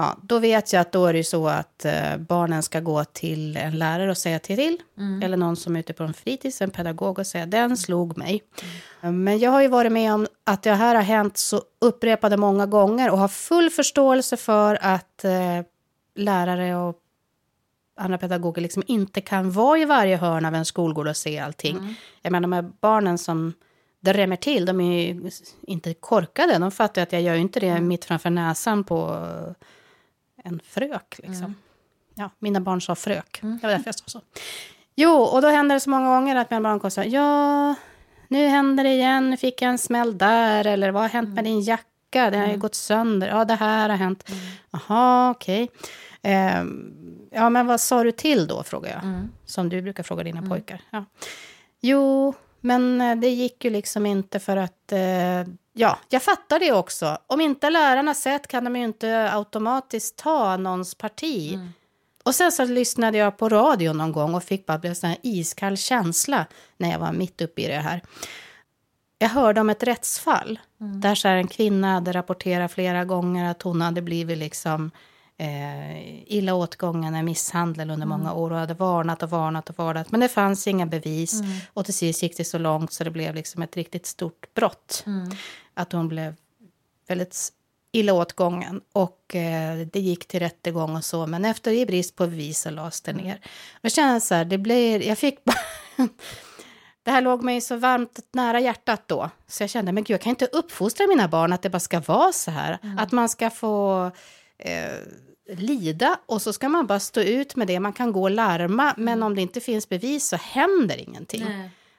Ja, 0.00 0.16
då 0.22 0.38
vet 0.38 0.72
jag 0.72 0.80
att 0.80 0.92
då 0.92 1.06
är 1.06 1.12
det 1.12 1.24
så 1.24 1.48
att 1.48 1.84
eh, 1.84 2.16
barnen 2.18 2.62
ska 2.62 2.80
gå 2.80 3.04
till 3.04 3.56
en 3.56 3.78
lärare 3.78 4.10
och 4.10 4.18
säga 4.18 4.38
till. 4.38 4.82
Eller 5.22 5.36
någon 5.36 5.56
som 5.56 5.76
är 5.76 5.80
ute 5.80 5.92
på 5.92 6.02
en 6.02 6.14
fritids, 6.14 6.62
en 6.62 6.70
pedagog 6.70 7.18
och 7.18 7.26
säga 7.26 7.46
den 7.46 7.76
slog 7.76 8.18
mig. 8.18 8.42
Men 9.00 9.38
jag 9.38 9.50
har 9.50 9.62
ju 9.62 9.68
varit 9.68 9.92
med 9.92 10.14
om 10.14 10.26
att 10.44 10.62
det 10.62 10.72
här 10.72 10.94
har 10.94 11.02
hänt 11.02 11.36
så 11.38 11.62
upprepade 11.78 12.36
många 12.36 12.66
gånger 12.66 13.10
och 13.10 13.18
har 13.18 13.28
full 13.28 13.70
förståelse 13.70 14.36
för 14.36 14.78
att 14.80 15.24
eh, 15.24 15.60
lärare 16.16 16.76
och 16.76 16.96
andra 17.96 18.18
pedagoger 18.18 18.62
liksom 18.62 18.82
inte 18.86 19.20
kan 19.20 19.50
vara 19.50 19.78
i 19.78 19.84
varje 19.84 20.16
hörn 20.16 20.44
av 20.44 20.54
en 20.54 20.64
skolgård 20.64 21.08
och 21.08 21.16
se 21.16 21.38
allting. 21.38 21.96
Jag 22.22 22.32
menar 22.32 22.48
de 22.48 22.52
här 22.52 22.70
barnen 22.80 23.18
som 23.18 23.52
drämmer 24.00 24.36
till, 24.36 24.66
de 24.66 24.80
är 24.80 25.02
ju 25.02 25.30
inte 25.62 25.94
korkade. 25.94 26.58
De 26.58 26.70
fattar 26.70 27.02
att 27.02 27.12
jag 27.12 27.22
gör 27.22 27.34
inte 27.34 27.60
det 27.60 27.80
mitt 27.80 28.04
framför 28.04 28.30
näsan 28.30 28.84
på 28.84 29.26
en 30.44 30.60
frök. 30.64 31.20
Liksom. 31.22 31.54
Ja, 32.14 32.30
mina 32.38 32.60
barn 32.60 32.80
sa 32.80 32.94
frök. 32.94 33.38
Det 33.42 33.58
var 33.62 33.70
därför 33.70 33.86
jag 33.86 33.94
sa 33.94 34.04
så. 34.06 34.20
Jo, 34.94 35.12
och 35.12 35.42
då 35.42 35.48
händer 35.48 35.74
det 35.74 35.80
så 35.80 35.90
många 35.90 36.08
gånger 36.08 36.36
att 36.36 36.50
mina 36.50 36.60
barn 36.60 36.80
kommer 36.80 36.90
säga 36.90 37.06
ja, 37.06 37.74
nu 38.28 38.46
händer 38.46 38.84
det 38.84 38.90
igen, 38.90 39.30
nu 39.30 39.36
fick 39.36 39.62
jag 39.62 39.70
en 39.70 39.78
smäll 39.78 40.18
där, 40.18 40.66
eller 40.66 40.90
vad 40.90 41.02
har 41.02 41.08
hänt 41.08 41.34
med 41.34 41.44
din 41.44 41.60
jacka, 41.60 42.30
den 42.30 42.40
har 42.40 42.48
ju 42.48 42.56
gått 42.56 42.74
sönder, 42.74 43.28
ja 43.28 43.44
det 43.44 43.54
här 43.54 43.88
har 43.88 43.96
hänt. 43.96 44.30
Jaha, 44.70 45.30
okej. 45.30 45.68
Ehm, 46.22 47.28
ja, 47.30 47.50
men 47.50 47.66
vad 47.66 47.80
sa 47.80 48.04
du 48.04 48.12
till 48.12 48.46
då, 48.46 48.62
frågar 48.62 48.90
jag. 48.90 49.28
Som 49.44 49.68
du 49.68 49.82
brukar 49.82 50.02
fråga 50.02 50.24
dina 50.24 50.42
pojkar. 50.42 50.80
Ja. 50.90 51.04
Jo, 51.80 52.34
men 52.60 53.00
eh, 53.00 53.16
det 53.16 53.28
gick 53.28 53.64
ju 53.64 53.70
liksom 53.70 54.06
inte 54.06 54.40
för 54.40 54.56
att... 54.56 54.92
Eh, 54.92 55.44
ja, 55.72 55.98
jag 56.08 56.22
fattar 56.22 56.60
det 56.60 56.72
också. 56.72 57.18
Om 57.26 57.40
inte 57.40 57.70
lärarna 57.70 58.14
sett 58.14 58.46
kan 58.46 58.64
de 58.64 58.76
ju 58.76 58.84
inte 58.84 59.30
automatiskt 59.32 60.16
ta 60.16 60.56
någons 60.56 60.94
parti. 60.94 61.58
Och 62.22 62.34
sen 62.34 62.52
så 62.52 62.64
lyssnade 62.64 63.18
jag 63.18 63.38
på 63.38 63.48
radio 63.48 63.92
någon 63.92 64.12
gång 64.12 64.34
och 64.34 64.44
fick 64.44 64.66
bara 64.66 64.80
en 64.82 64.96
sån 64.96 65.08
här 65.08 65.18
iskall 65.22 65.76
känsla 65.76 66.46
när 66.76 66.90
jag 66.90 66.98
var 66.98 67.12
mitt 67.12 67.40
uppe 67.40 67.62
i 67.62 67.66
det 67.66 67.74
här. 67.74 68.02
Jag 69.18 69.28
hörde 69.28 69.60
om 69.60 69.70
ett 69.70 69.82
rättsfall 69.82 70.58
där 70.78 71.14
så 71.14 71.28
en 71.28 71.48
kvinna 71.48 71.94
hade 71.94 72.12
rapporterat 72.12 72.72
flera 72.72 73.04
gånger 73.04 73.50
att 73.50 73.62
hon 73.62 73.80
hade 73.80 74.02
blivit 74.02 74.38
liksom 74.38 74.90
eh, 75.40 76.32
illa 76.32 76.54
åtgången 76.54 77.24
misshandel 77.24 77.90
under 77.90 78.06
många 78.06 78.32
år 78.32 78.50
och 78.50 78.58
hade 78.58 78.74
varnat 78.74 79.22
och 79.22 79.30
varnat 79.30 79.70
och 79.70 79.78
varnat. 79.78 80.10
Men 80.10 80.20
det 80.20 80.28
fanns 80.28 80.66
inga 80.66 80.86
bevis 80.86 81.42
och 81.74 81.84
till 81.84 81.94
sist 81.94 82.22
gick 82.22 82.36
det 82.36 82.44
så 82.44 82.58
långt 82.58 82.92
så 82.92 83.04
det 83.04 83.10
blev 83.10 83.34
liksom 83.34 83.62
ett 83.62 83.76
riktigt 83.76 84.06
stort 84.06 84.54
brott. 84.54 85.04
Att 85.74 85.92
hon 85.92 86.08
blev 86.08 86.34
väldigt 87.08 87.52
illa 87.92 88.12
åtgången 88.12 88.80
och 88.92 89.34
eh, 89.34 89.86
det 89.92 90.00
gick 90.00 90.28
till 90.28 90.40
rättegång 90.40 90.96
och 90.96 91.04
så. 91.04 91.26
Men 91.26 91.44
efter 91.44 91.72
i 91.72 91.86
brist 91.86 92.16
på 92.16 92.26
bevis 92.26 92.60
så 92.60 92.70
lades 92.70 93.00
det 93.00 93.12
ner. 93.12 93.40
Jag 93.80 93.92
känner 93.92 94.20
så 94.20 94.34
här, 94.34 94.44
det 94.44 94.58
blir, 94.58 95.02
jag 95.02 95.18
fick 95.18 95.44
bara... 95.44 95.58
Det 97.02 97.10
här 97.10 97.20
låg 97.20 97.42
mig 97.42 97.60
så 97.60 97.76
varmt 97.76 98.18
nära 98.32 98.60
hjärtat 98.60 99.02
då. 99.06 99.30
Så 99.46 99.62
jag 99.62 99.70
kände, 99.70 99.92
men 99.92 100.04
gud, 100.04 100.14
jag 100.14 100.20
kan 100.20 100.30
inte 100.30 100.46
uppfostra 100.46 101.06
mina 101.06 101.28
barn 101.28 101.52
att 101.52 101.62
det 101.62 101.70
bara 101.70 101.80
ska 101.80 102.00
vara 102.00 102.32
så 102.32 102.50
här. 102.50 102.78
Att 102.98 103.12
man 103.12 103.28
ska 103.28 103.50
få 103.50 104.10
eh, 104.58 104.92
lida 105.56 106.18
och 106.26 106.42
så 106.42 106.52
ska 106.52 106.68
man 106.68 106.86
bara 106.86 107.00
stå 107.00 107.20
ut 107.20 107.56
med 107.56 107.66
det. 107.66 107.80
Man 107.80 107.92
kan 107.92 108.12
gå 108.12 108.22
och 108.22 108.30
larma, 108.30 108.94
men 108.96 109.22
om 109.22 109.34
det 109.34 109.42
inte 109.42 109.60
finns 109.60 109.88
bevis 109.88 110.28
så 110.28 110.36
händer 110.36 110.96
ingenting. 110.96 111.42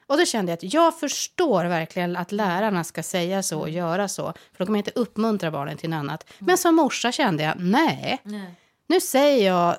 Och 0.06 0.18
då 0.18 0.24
kände 0.24 0.52
jag 0.52 0.56
att 0.56 0.74
jag 0.74 0.98
förstår 1.00 1.64
verkligen 1.64 2.16
att 2.16 2.32
lärarna 2.32 2.84
ska 2.84 3.02
säga 3.02 3.42
så 3.42 3.60
och 3.60 3.70
göra 3.70 4.08
så. 4.08 4.22
För 4.22 4.58
då 4.58 4.66
kommer 4.66 4.78
jag 4.78 4.80
inte 4.88 5.00
uppmuntra 5.00 5.50
barnen 5.50 5.76
till 5.76 5.90
något 5.90 5.96
annat. 5.96 6.24
Men 6.38 6.58
som 6.58 6.74
morsa 6.74 7.12
kände 7.12 7.42
jag, 7.42 7.54
nej. 7.60 8.20
Nu 8.86 9.00
säger 9.00 9.46
jag... 9.46 9.76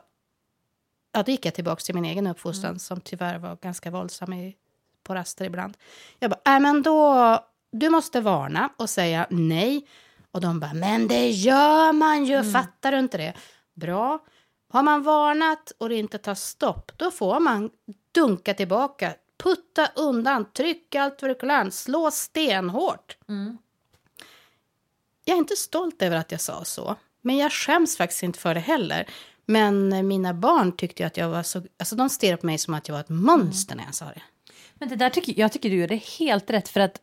Ja, 1.11 1.23
då 1.23 1.31
gick 1.31 1.45
jag 1.45 1.53
tillbaka 1.53 1.81
till 1.81 1.95
min 1.95 2.05
egen 2.05 2.27
uppfostran 2.27 2.79
som 2.79 3.01
tyvärr 3.01 3.37
var 3.37 3.57
ganska 3.61 3.91
våldsam 3.91 4.33
i, 4.33 4.55
på 5.03 5.15
raster 5.15 5.45
ibland. 5.45 5.77
Jag 6.19 6.31
bara, 6.31 6.55
äh, 6.55 6.59
men 6.59 6.81
då... 6.81 7.39
Du 7.75 7.89
måste 7.89 8.21
varna 8.21 8.69
och 8.77 8.89
säga 8.89 9.27
nej. 9.29 9.87
Och 10.31 10.41
de 10.41 10.59
bara, 10.59 10.73
men 10.73 11.07
det 11.07 11.29
gör 11.29 11.93
man 11.93 12.25
ju, 12.25 12.51
fattar 12.51 12.91
du 12.91 12.99
inte 12.99 13.17
det? 13.17 13.33
Bra. 13.73 14.19
Har 14.69 14.83
man 14.83 15.03
varnat 15.03 15.71
och 15.77 15.89
det 15.89 15.95
inte 15.95 16.17
tar 16.17 16.35
stopp, 16.35 16.91
då 16.97 17.11
får 17.11 17.39
man 17.39 17.69
dunka 18.11 18.53
tillbaka. 18.53 19.13
Putta 19.37 19.91
undan, 19.95 20.45
tryck 20.51 20.95
allt 20.95 21.21
vad 21.21 21.31
du 21.31 21.35
kan, 21.35 21.71
slå 21.71 22.11
stenhårt. 22.11 23.17
Jag 25.25 25.33
är 25.33 25.37
inte 25.37 25.55
stolt 25.55 26.01
över 26.01 26.17
att 26.17 26.31
jag 26.31 26.41
sa 26.41 26.63
så, 26.63 26.95
men 27.21 27.37
jag 27.37 27.51
skäms 27.51 27.97
faktiskt 27.97 28.23
inte 28.23 28.39
för 28.39 28.53
det 28.53 28.59
heller. 28.59 29.09
Men 29.45 30.07
mina 30.07 30.33
barn 30.33 30.71
tyckte 30.71 31.05
att 31.07 31.17
jag 31.17 31.29
var 31.29 31.43
så... 31.43 31.63
Alltså 31.77 31.95
de 31.95 32.09
stirrade 32.09 32.37
på 32.37 32.45
mig 32.45 32.57
som 32.57 32.73
att 32.73 32.87
jag 32.87 32.93
var 32.95 33.01
ett 33.01 33.09
monster 33.09 33.75
när 33.75 33.83
jag 33.85 33.95
sa 33.95 34.05
det. 34.05 34.21
Men 34.73 34.89
det 34.89 34.95
där 34.95 35.09
tycker, 35.09 35.39
jag 35.39 35.51
tycker 35.51 35.69
du 35.69 35.75
gör 35.75 35.87
det 35.87 35.95
helt 36.19 36.49
rätt. 36.49 36.69
För 36.69 36.79
att, 36.79 36.99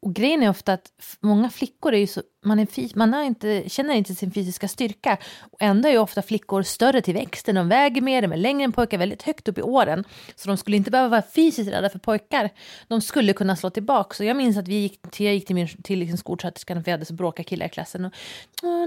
och 0.00 0.14
grejen 0.14 0.42
är 0.42 0.48
ofta 0.48 0.72
att 0.72 0.92
många 1.20 1.50
flickor 1.50 1.94
är 1.94 1.98
ju 1.98 2.06
så, 2.06 2.22
man, 2.44 2.58
är 2.58 2.96
man 2.96 3.12
har 3.12 3.22
inte, 3.22 3.64
känner 3.68 3.94
inte 3.94 4.14
sin 4.14 4.30
fysiska 4.32 4.68
styrka. 4.68 5.18
Och 5.40 5.62
ändå 5.62 5.88
är 5.88 5.92
ju 5.92 5.98
ofta 5.98 6.22
flickor 6.22 6.62
större 6.62 7.00
till 7.00 7.14
växten, 7.14 7.54
de 7.54 7.68
väger 7.68 8.00
mer, 8.00 8.22
de 8.22 8.32
är 8.32 8.36
längre 8.36 8.64
än 8.64 8.72
pojkar, 8.72 8.98
väldigt 8.98 9.22
högt 9.22 9.48
upp 9.48 9.58
i 9.58 9.62
åren. 9.62 10.04
Så 10.36 10.48
de 10.48 10.56
skulle 10.56 10.76
inte 10.76 10.90
behöva 10.90 11.08
vara 11.08 11.22
fysiskt 11.22 11.70
rädda 11.70 11.90
för 11.90 11.98
pojkar. 11.98 12.50
De 12.88 13.00
skulle 13.00 13.32
kunna 13.32 13.56
slå 13.56 13.70
tillbaka. 13.70 14.14
Så 14.14 14.24
jag 14.24 14.36
minns 14.36 14.56
att 14.58 14.68
vi 14.68 14.74
gick 14.74 15.10
till, 15.10 15.26
jag 15.26 15.34
gick 15.34 15.46
till, 15.46 15.54
min, 15.54 15.68
till 15.82 15.98
liksom 15.98 16.18
skolsköterskan 16.18 16.76
för 16.76 16.84
vi 16.84 16.90
hade 16.90 17.04
så 17.04 17.14
bråkiga 17.14 17.44
killar 17.44 17.66
i 17.66 17.68
klassen. 17.68 18.04
Och, 18.04 18.12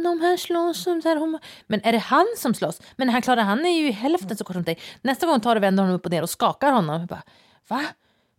de 0.03 0.21
här 0.21 0.37
slåss. 0.37 0.83
Så 0.83 0.89
här, 0.89 1.15
hon, 1.15 1.39
men 1.67 1.81
är 1.83 1.91
det 1.91 1.97
han 1.97 2.27
som 2.37 2.53
slåss? 2.53 2.81
Men 2.95 3.09
han 3.09 3.21
Klara, 3.21 3.41
han 3.41 3.65
är 3.65 3.81
ju 3.81 3.91
hälften 3.91 4.37
så 4.37 4.43
kort 4.43 4.53
som 4.53 4.63
dig. 4.63 4.79
Nästa 5.01 5.27
gång 5.27 5.39
tar 5.39 5.55
du 5.55 5.61
vänder 5.61 5.83
honom 5.83 5.95
upp 5.95 6.05
och 6.05 6.11
ner 6.11 6.21
och 6.21 6.29
skakar 6.29 6.71
honom. 6.71 6.99
Jag 6.99 7.07
bara, 7.07 7.23
Va? 7.67 7.85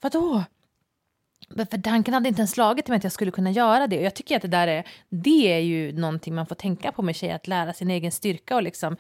Vadå? 0.01 0.45
För 1.57 1.83
tanken 1.83 2.15
hade 2.15 2.29
inte 2.29 2.41
ens 2.41 2.51
slagit 2.51 2.89
mig 2.89 2.97
att 2.97 3.05
jag 3.05 3.13
skulle 3.13 3.31
kunna 3.31 3.51
göra 3.51 3.87
det. 3.87 3.99
Och 3.99 4.05
jag 4.05 4.15
tycker 4.15 4.37
att 4.37 4.43
det 4.43 4.49
där 4.49 4.69
är, 4.69 4.85
det 5.09 5.53
är 5.53 5.59
ju 5.59 5.93
någonting 5.93 6.35
man 6.35 6.47
får 6.47 6.55
tänka 6.55 6.93
på 6.93 7.03
med 7.03 7.17
tjejer, 7.17 7.35
att 7.35 7.47
lära 7.47 7.73
sin 7.73 7.91
egen 7.91 8.13
styrka 8.13 8.57
och 8.57 8.63
liksom 8.63 8.97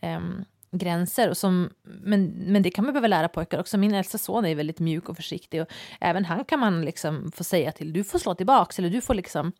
ehm, 0.00 0.44
gränser. 0.70 1.30
Och 1.30 1.36
som, 1.36 1.70
men, 1.82 2.26
men 2.26 2.62
det 2.62 2.70
kan 2.70 2.84
man 2.84 2.94
behöva 2.94 3.08
lära 3.08 3.28
pojkar 3.28 3.60
också. 3.60 3.78
Min 3.78 3.94
äldsta 3.94 4.18
son 4.18 4.44
är 4.44 4.54
väldigt 4.54 4.78
mjuk 4.78 5.08
och 5.08 5.16
försiktig 5.16 5.62
och 5.62 5.68
även 6.00 6.24
han 6.24 6.44
kan 6.44 6.60
man 6.60 6.84
liksom 6.84 7.32
få 7.34 7.44
säga 7.44 7.72
till, 7.72 7.92
du 7.92 8.04
får 8.04 8.18
slå 8.18 8.34
tillbaks 8.34 8.78
eller 8.78 8.90
du 8.90 9.00
får 9.00 9.14
liksom 9.14 9.52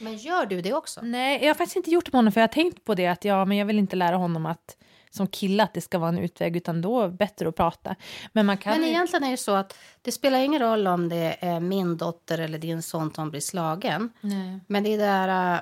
Men 0.00 0.16
gör 0.16 0.46
du 0.46 0.60
det 0.60 0.72
också? 0.72 1.00
Nej, 1.02 1.40
jag 1.40 1.48
har 1.48 1.54
faktiskt 1.54 1.76
inte 1.76 1.90
gjort 1.90 2.04
det 2.04 2.12
med 2.12 2.18
honom 2.18 2.32
för 2.32 2.40
jag 2.40 2.48
har 2.48 2.52
tänkt 2.52 2.84
på 2.84 2.94
det 2.94 3.06
att 3.06 3.24
ja, 3.24 3.44
men 3.44 3.56
jag 3.56 3.66
vill 3.66 3.78
inte 3.78 3.96
lära 3.96 4.16
honom 4.16 4.46
att 4.46 4.76
som 5.16 5.26
kille 5.26 5.62
att 5.62 5.74
det 5.74 5.80
ska 5.80 5.98
vara 5.98 6.08
en 6.08 6.18
utväg 6.18 6.56
utan 6.56 6.82
då 6.82 7.08
bättre 7.08 7.48
att 7.48 7.56
prata. 7.56 7.96
Men 8.32 8.46
man 8.46 8.56
kan 8.58 8.80
Men 8.80 8.88
egentligen 8.88 9.24
är 9.24 9.30
det 9.30 9.36
så 9.36 9.54
att 9.54 9.78
det 10.02 10.12
spelar 10.12 10.38
ingen 10.38 10.62
roll 10.62 10.86
om 10.86 11.08
det 11.08 11.36
är 11.40 11.60
min 11.60 11.96
dotter 11.96 12.38
eller 12.38 12.58
din 12.58 12.82
son 12.82 13.12
som 13.14 13.30
blir 13.30 13.40
slagen. 13.40 14.10
Nej. 14.20 14.60
Men 14.66 14.82
det 14.82 14.94
är 14.94 14.98
där... 14.98 15.60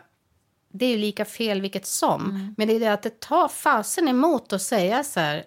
det 0.72 0.86
är 0.86 0.90
ju 0.90 0.98
lika 0.98 1.24
fel 1.24 1.60
vilket 1.60 1.86
som. 1.86 2.54
Men 2.56 2.68
det 2.68 2.74
är 2.74 2.80
det 2.80 2.92
att 2.92 3.02
det 3.02 3.20
tar 3.20 3.48
fasen 3.48 4.08
emot 4.08 4.52
att 4.52 4.62
säga 4.62 5.04
så 5.04 5.20
här, 5.20 5.44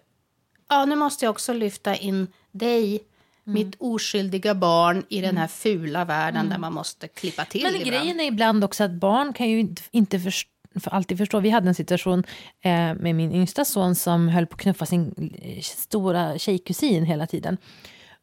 ja 0.70 0.86
nu 0.86 0.96
måste 0.96 1.26
jag 1.26 1.32
också 1.32 1.54
lyfta 1.54 1.96
in 1.96 2.28
dig, 2.52 3.04
mitt 3.44 3.76
oskyldiga 3.80 4.56
barn 4.56 5.06
i 5.10 5.22
den 5.22 5.38
här 5.38 5.48
fula 5.48 6.06
världen 6.06 6.50
där 6.50 6.58
man 6.58 6.74
måste 6.74 7.08
klippa 7.08 7.46
till 7.46 7.64
Men 7.64 7.76
ibland. 7.76 7.92
grejen 7.92 8.20
är 8.20 8.24
ibland 8.24 8.64
också 8.64 8.84
att 8.84 8.92
barn 8.92 9.34
kan 9.34 9.50
ju 9.50 9.60
inte, 9.60 9.82
inte 9.92 10.20
förstå 10.20 10.50
för 10.80 10.92
alltid 10.92 11.18
förstå. 11.18 11.40
Vi 11.40 11.50
hade 11.50 11.68
en 11.68 11.76
situation 11.76 12.24
eh, 12.62 12.94
med 12.94 13.16
min 13.16 13.32
yngsta 13.32 13.66
son 13.66 13.96
som 13.96 14.30
höll 14.30 14.48
på 14.48 14.56
att 14.56 14.62
knuffa 14.62 14.86
sin 14.86 15.32
eh, 15.42 15.62
stora 15.62 16.38
tjejkusin 16.38 17.06
hela 17.06 17.28
tiden. 17.28 17.58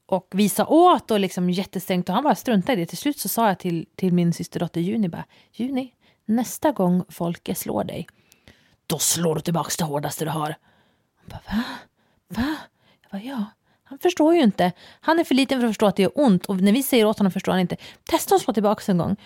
Och 0.07 0.29
visa 0.31 0.67
åt 0.67 1.11
och 1.11 1.21
liksom 1.21 1.51
jättesträngt 1.51 2.09
och 2.09 2.15
han 2.15 2.25
bara 2.25 2.35
struntade 2.35 2.73
i 2.73 2.85
det. 2.85 2.87
Till 2.87 2.99
slut 2.99 3.19
så 3.19 3.29
sa 3.29 3.49
jag 3.49 3.59
till, 3.59 3.87
till 3.97 4.13
min 4.13 4.33
systerdotter 4.33 4.81
Juni 4.81 5.09
bara, 5.09 5.25
Juni, 5.53 5.93
nästa 6.27 6.73
gång 6.73 7.05
Folke 7.09 7.55
slår 7.55 7.85
dig, 7.85 8.07
då 8.87 8.99
slår 8.99 9.35
du 9.35 9.41
tillbaka 9.41 9.71
det 9.79 9.85
hårdaste 9.85 10.25
du 10.25 10.31
har. 10.31 10.55
Hon 11.21 11.29
bara, 11.31 11.57
va? 11.57 11.65
Va? 12.29 12.57
Jag 13.03 13.11
bara, 13.11 13.23
ja. 13.23 13.45
Han 13.87 13.99
förstår 13.99 14.35
ju 14.35 14.43
inte. 14.43 14.73
Han 15.01 15.19
är 15.19 15.25
för 15.25 15.35
liten 15.35 15.61
för 15.61 15.67
att 15.67 15.71
förstå 15.71 15.87
att 15.87 15.97
det 15.97 16.03
gör 16.03 16.13
ont. 16.15 16.47
Och 16.47 16.61
när 16.61 16.73
vi 16.73 16.83
säger 16.83 17.05
åt 17.05 17.19
honom 17.19 17.33
förstår 17.33 17.53
han 17.53 17.61
inte. 17.61 17.77
Testa 18.05 18.35
att 18.35 18.41
slå 18.41 18.55
tillbaka 18.55 18.93
en 18.93 18.99
gång. 18.99 19.17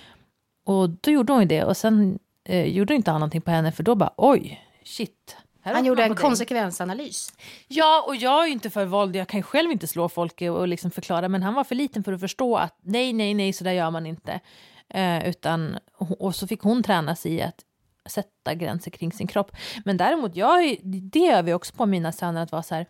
Och 0.65 0.91
då 0.91 1.11
gjorde 1.11 1.33
hon 1.33 1.43
ju 1.43 1.49
det. 1.49 1.65
Och 1.65 1.77
sen 1.77 2.19
eh, 2.49 2.65
gjorde 2.65 2.95
inte 2.95 3.11
han 3.11 3.21
någonting 3.21 3.41
på 3.41 3.51
henne. 3.51 3.73
För 3.73 3.83
då 3.83 3.95
bara, 3.95 4.15
oj, 4.17 4.65
shit. 4.85 5.37
Han 5.63 5.85
gjorde 5.85 6.05
en 6.05 6.15
konsekvensanalys. 6.15 7.33
Ja, 7.69 8.05
och 8.07 8.17
jag 8.17 8.43
är 8.43 8.47
ju 8.47 8.53
inte 8.53 8.71
för 8.71 8.85
våld. 8.85 9.17
Jag 9.17 9.29
kan 9.29 9.39
ju 9.39 9.43
själv 9.43 9.71
inte 9.71 9.87
slå 9.87 10.09
folk 10.09 10.43
och, 10.43 10.49
och 10.49 10.69
liksom 10.69 10.91
förklara. 10.91 11.29
Men 11.29 11.43
han 11.43 11.55
var 11.55 11.65
för 11.65 11.75
liten 11.75 12.05
för 12.05 12.13
att 12.13 12.21
förstå 12.21 12.57
att 12.57 12.79
nej, 12.83 13.13
nej, 13.13 13.35
nej, 13.35 13.53
så 13.53 13.65
där 13.65 13.73
gör 13.73 13.91
man 13.91 14.07
inte. 14.07 14.41
Eh, 14.89 15.29
utan, 15.29 15.79
och 15.99 16.35
så 16.35 16.47
fick 16.47 16.61
hon 16.61 16.83
träna 16.83 17.17
sig 17.17 17.33
i 17.33 17.43
att 17.43 17.65
sätta 18.07 18.55
gränser 18.55 18.91
kring 18.91 19.13
sin 19.13 19.27
kropp. 19.27 19.57
Men 19.85 19.97
däremot, 19.97 20.37
jag, 20.37 20.77
det 20.83 21.19
gör 21.19 21.43
vi 21.43 21.55
också 21.55 21.75
på 21.75 21.87
mina 21.87 22.13
söner, 22.13 22.43
att 22.43 22.53
vara 22.53 22.63
så 22.63 22.75
här, 22.75 22.87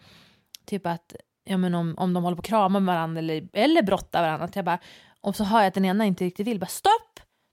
typ 0.66 0.86
att 0.86 1.14
ja, 1.44 1.56
men 1.56 1.74
om, 1.74 1.94
om 1.98 2.14
de 2.14 2.24
håller 2.24 2.36
på 2.36 2.40
att 2.40 2.46
krama 2.46 2.80
med 2.80 2.94
varandra 2.94 3.18
eller, 3.18 3.48
eller 3.52 3.82
brotta 3.82 4.20
varandra, 4.20 4.44
att 4.44 4.56
jag 4.56 4.64
bara, 4.64 4.78
och 5.20 5.36
så 5.36 5.44
hör 5.44 5.58
jag 5.58 5.66
att 5.66 5.74
den 5.74 5.84
ena 5.84 6.06
inte 6.06 6.24
riktigt 6.24 6.46
vill, 6.46 6.60
bara 6.60 6.66
stopp! 6.66 7.07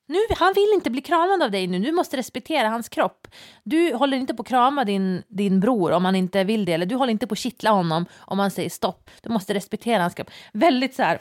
Nu, 0.08 0.18
han 0.38 0.54
vill 0.56 0.72
inte 0.74 0.89
bli 0.89 1.02
kramad 1.02 1.44
av 1.44 1.52
dig 1.52 1.68
nu, 1.68 1.80
du 1.80 1.91
måste 1.91 2.18
respektera 2.18 2.70
hans 2.70 2.89
kropp. 2.89 3.28
Du 3.63 3.94
håller 3.94 4.18
inte 4.18 4.34
på 4.34 4.41
att 4.41 4.48
krama 4.48 4.84
din, 4.86 5.24
din 5.28 5.60
bror 5.60 5.91
om 5.91 6.06
han 6.06 6.15
inte 6.15 6.44
vill 6.44 6.65
det, 6.65 6.74
eller 6.74 6.86
du 6.86 6.96
håller 6.96 7.12
inte 7.12 7.28
på 7.28 7.34
att 7.34 7.39
kittla 7.39 7.72
honom 7.72 8.06
om 8.18 8.39
han 8.39 8.52
säger 8.52 8.70
stopp. 8.70 9.10
Du 9.22 9.30
måste 9.30 9.54
respektera 9.54 10.02
hans 10.02 10.13
kropp. 10.13 10.32
Väldigt 10.54 10.96
så 10.96 11.04
här, 11.04 11.20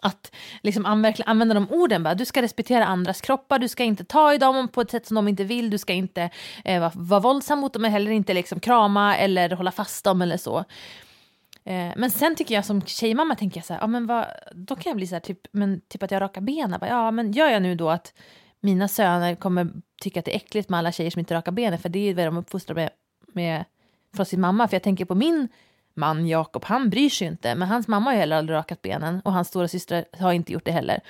att 0.00 0.32
liksom 0.62 0.86
använda 1.26 1.54
de 1.54 1.70
orden. 1.70 2.02
Bara. 2.02 2.14
Du 2.14 2.24
ska 2.24 2.42
respektera 2.42 2.86
andras 2.86 3.20
kroppar, 3.20 3.58
du 3.58 3.68
ska 3.68 3.84
inte 3.84 4.04
ta 4.04 4.34
i 4.34 4.38
dem 4.38 4.68
på 4.68 4.80
ett 4.80 4.90
sätt 4.90 5.06
som 5.06 5.14
de 5.14 5.28
inte 5.28 5.44
vill, 5.44 5.70
du 5.70 5.78
ska 5.78 5.92
inte 5.92 6.30
eh, 6.64 6.80
vara, 6.80 6.92
vara 6.94 7.20
våldsam 7.20 7.58
mot 7.58 7.72
dem, 7.72 7.82
men 7.82 7.90
heller 7.90 8.10
inte 8.10 8.34
liksom 8.34 8.60
krama 8.60 9.16
eller 9.16 9.50
hålla 9.50 9.72
fast 9.72 10.04
dem 10.04 10.22
eller 10.22 10.36
så. 10.36 10.64
Eh, 11.64 11.92
men 11.96 12.10
sen 12.10 12.36
tycker 12.36 12.54
jag 12.54 12.64
som 12.64 12.82
tjejmamma, 12.82 13.34
tänker 13.34 13.58
jag 13.58 13.64
så 13.64 13.72
här, 13.72 13.80
ja, 13.80 13.86
men 13.86 14.06
vad, 14.06 14.26
då 14.54 14.76
kan 14.76 14.90
jag 14.90 14.96
bli 14.96 15.06
så 15.06 15.14
här, 15.14 15.20
typ, 15.20 15.40
men, 15.52 15.80
typ 15.88 16.02
att 16.02 16.10
jag 16.10 16.20
rakar 16.20 16.40
benen. 16.40 16.80
Bara, 16.80 16.90
Ja, 16.90 17.10
men 17.10 17.32
gör 17.32 17.48
jag 17.48 17.62
nu 17.62 17.74
då 17.74 17.90
att 17.90 18.14
mina 18.60 18.88
söner 18.88 19.34
kommer 19.34 19.68
tycka 20.02 20.18
att 20.18 20.24
det 20.24 20.32
är 20.32 20.36
äckligt 20.36 20.68
med 20.68 20.78
alla 20.78 20.92
tjejer 20.92 21.10
som 21.10 21.18
inte 21.18 21.34
rakar 21.34 21.52
benen, 21.52 21.78
för 21.78 21.88
det 21.88 21.98
är 21.98 22.14
vad 22.14 22.24
de 22.24 22.36
uppfostrar 22.36 22.74
med, 22.74 22.90
med 23.32 23.64
från 24.16 24.26
sin 24.26 24.40
mamma. 24.40 24.68
För 24.68 24.74
jag 24.74 24.82
tänker 24.82 25.04
på 25.04 25.14
min 25.14 25.48
man 25.94 26.26
Jakob, 26.26 26.64
han 26.64 26.90
bryr 26.90 27.10
sig 27.10 27.26
ju 27.26 27.32
inte, 27.32 27.54
men 27.54 27.68
hans 27.68 27.88
mamma 27.88 28.10
har 28.10 28.12
ju 28.14 28.18
heller 28.18 28.36
aldrig 28.36 28.56
rakat 28.56 28.82
benen 28.82 29.20
och 29.24 29.32
hans 29.32 29.48
stora 29.48 29.68
syster 29.68 30.04
har 30.12 30.32
inte 30.32 30.52
gjort 30.52 30.64
det 30.64 30.72
heller. 30.72 31.00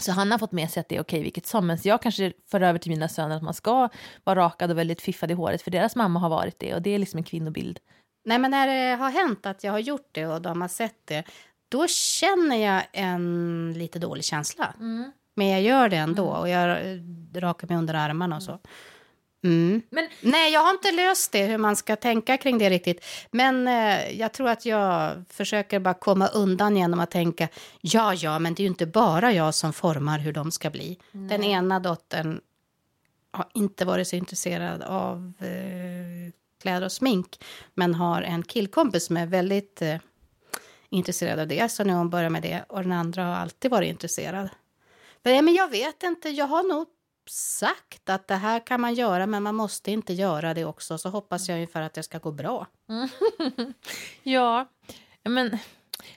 Så 0.00 0.12
han 0.12 0.30
har 0.30 0.38
fått 0.38 0.52
med 0.52 0.70
sig 0.70 0.80
att 0.80 0.88
det 0.88 0.96
är 0.96 1.00
okej 1.00 1.22
vilket 1.22 1.46
som, 1.46 1.66
men 1.66 1.78
jag 1.82 2.02
kanske 2.02 2.32
för 2.50 2.60
över 2.60 2.78
till 2.78 2.90
mina 2.90 3.08
söner 3.08 3.36
att 3.36 3.42
man 3.42 3.54
ska 3.54 3.88
vara 4.24 4.40
rakad 4.40 4.70
och 4.70 4.78
väldigt 4.78 5.00
fiffad 5.00 5.30
i 5.30 5.34
håret, 5.34 5.62
för 5.62 5.70
deras 5.70 5.96
mamma 5.96 6.20
har 6.20 6.28
varit 6.28 6.58
det 6.58 6.74
och 6.74 6.82
det 6.82 6.90
är 6.90 6.98
liksom 6.98 7.18
en 7.18 7.24
kvinnobild. 7.24 7.78
Nej, 8.24 8.38
men 8.38 8.50
när 8.50 8.66
det 8.66 8.96
har 8.96 9.10
hänt 9.10 9.46
att 9.46 9.64
jag 9.64 9.72
har 9.72 9.78
gjort 9.78 10.08
det 10.12 10.26
och 10.26 10.42
de 10.42 10.60
har 10.60 10.68
sett 10.68 10.96
det, 11.04 11.24
då 11.68 11.86
känner 11.88 12.56
jag 12.56 12.82
en 12.92 13.74
lite 13.76 13.98
dålig 13.98 14.24
känsla. 14.24 14.74
Men 15.34 15.48
jag 15.48 15.62
gör 15.62 15.88
det 15.88 15.96
ändå 15.96 16.26
och 16.28 16.48
jag 16.48 16.78
rakar 17.34 17.68
mig 17.68 17.76
under 17.76 17.94
armarna 17.94 18.36
och 18.36 18.42
så. 18.42 18.58
Mm. 19.44 19.82
Men- 19.90 20.08
Nej, 20.22 20.52
jag 20.52 20.60
har 20.60 20.70
inte 20.70 20.92
löst 20.92 21.32
det, 21.32 21.46
hur 21.46 21.58
man 21.58 21.76
ska 21.76 21.96
tänka 21.96 22.36
kring 22.36 22.58
det 22.58 22.70
riktigt. 22.70 23.04
Men 23.30 23.68
eh, 23.68 24.10
jag 24.20 24.32
tror 24.32 24.48
att 24.48 24.66
jag 24.66 25.24
försöker 25.30 25.78
bara 25.80 25.94
komma 25.94 26.26
undan 26.26 26.76
genom 26.76 27.00
att 27.00 27.10
tänka, 27.10 27.48
ja, 27.80 28.14
ja, 28.14 28.38
men 28.38 28.54
det 28.54 28.60
är 28.60 28.64
ju 28.64 28.68
inte 28.68 28.86
bara 28.86 29.32
jag 29.32 29.54
som 29.54 29.72
formar 29.72 30.18
hur 30.18 30.32
de 30.32 30.50
ska 30.50 30.70
bli. 30.70 30.98
Den 31.12 31.44
ena 31.44 31.80
dottern 31.80 32.40
har 33.30 33.46
inte 33.54 33.84
varit 33.84 34.08
så 34.08 34.16
intresserad 34.16 34.82
av 34.82 35.32
eh, 35.40 36.32
kläder 36.58 36.86
och 36.86 36.92
smink 36.92 37.44
men 37.74 37.94
har 37.94 38.22
en 38.22 38.42
killkompis 38.42 39.04
som 39.04 39.16
är 39.16 39.26
väldigt 39.26 39.82
eh, 39.82 39.96
intresserad 40.88 41.38
av 41.38 41.48
det. 41.48 41.68
Så 41.68 41.84
nu 41.84 41.92
har 41.92 41.98
hon 41.98 42.10
börjat 42.10 42.32
med 42.32 42.42
det. 42.42 42.64
Och 42.68 42.82
den 42.82 42.92
andra 42.92 43.24
har 43.24 43.34
alltid 43.34 43.70
varit 43.70 43.88
intresserad. 43.88 44.48
Men, 45.22 45.44
men 45.44 45.54
jag 45.54 45.70
vet 45.70 46.02
inte, 46.02 46.28
jag 46.28 46.46
har 46.46 46.62
nog 46.62 46.86
sagt 47.30 48.08
att 48.08 48.28
det 48.28 48.34
här 48.34 48.66
kan 48.66 48.80
man 48.80 48.94
göra 48.94 49.26
men 49.26 49.42
man 49.42 49.54
måste 49.54 49.90
inte 49.90 50.12
göra 50.12 50.54
det 50.54 50.64
också. 50.64 50.98
Så 50.98 51.08
hoppas 51.08 51.48
jag 51.48 51.54
ungefär 51.54 51.82
att 51.82 51.94
det 51.94 52.02
ska 52.02 52.18
gå 52.18 52.32
bra. 52.32 52.66
Ja, 54.22 54.68
men 55.24 55.58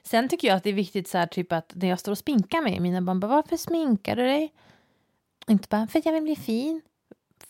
sen 0.03 0.29
tycker 0.29 0.47
jag 0.47 0.57
att 0.57 0.63
det 0.63 0.69
är 0.69 0.73
viktigt 0.73 1.07
så 1.07 1.17
här, 1.17 1.27
typ 1.27 1.51
att 1.51 1.71
när 1.75 1.87
jag 1.87 1.99
står 1.99 2.11
och 2.11 2.17
sminkar 2.17 2.61
mig, 2.61 2.79
mina 2.79 3.01
barn 3.01 3.19
bara, 3.19 3.27
varför 3.27 3.57
sminkar 3.57 4.15
du 4.15 4.23
dig? 4.23 4.53
Inte 5.47 5.67
bara, 5.69 5.87
för 5.87 5.99
att 5.99 6.05
jag 6.05 6.13
vill 6.13 6.23
bli 6.23 6.35
fin. 6.35 6.81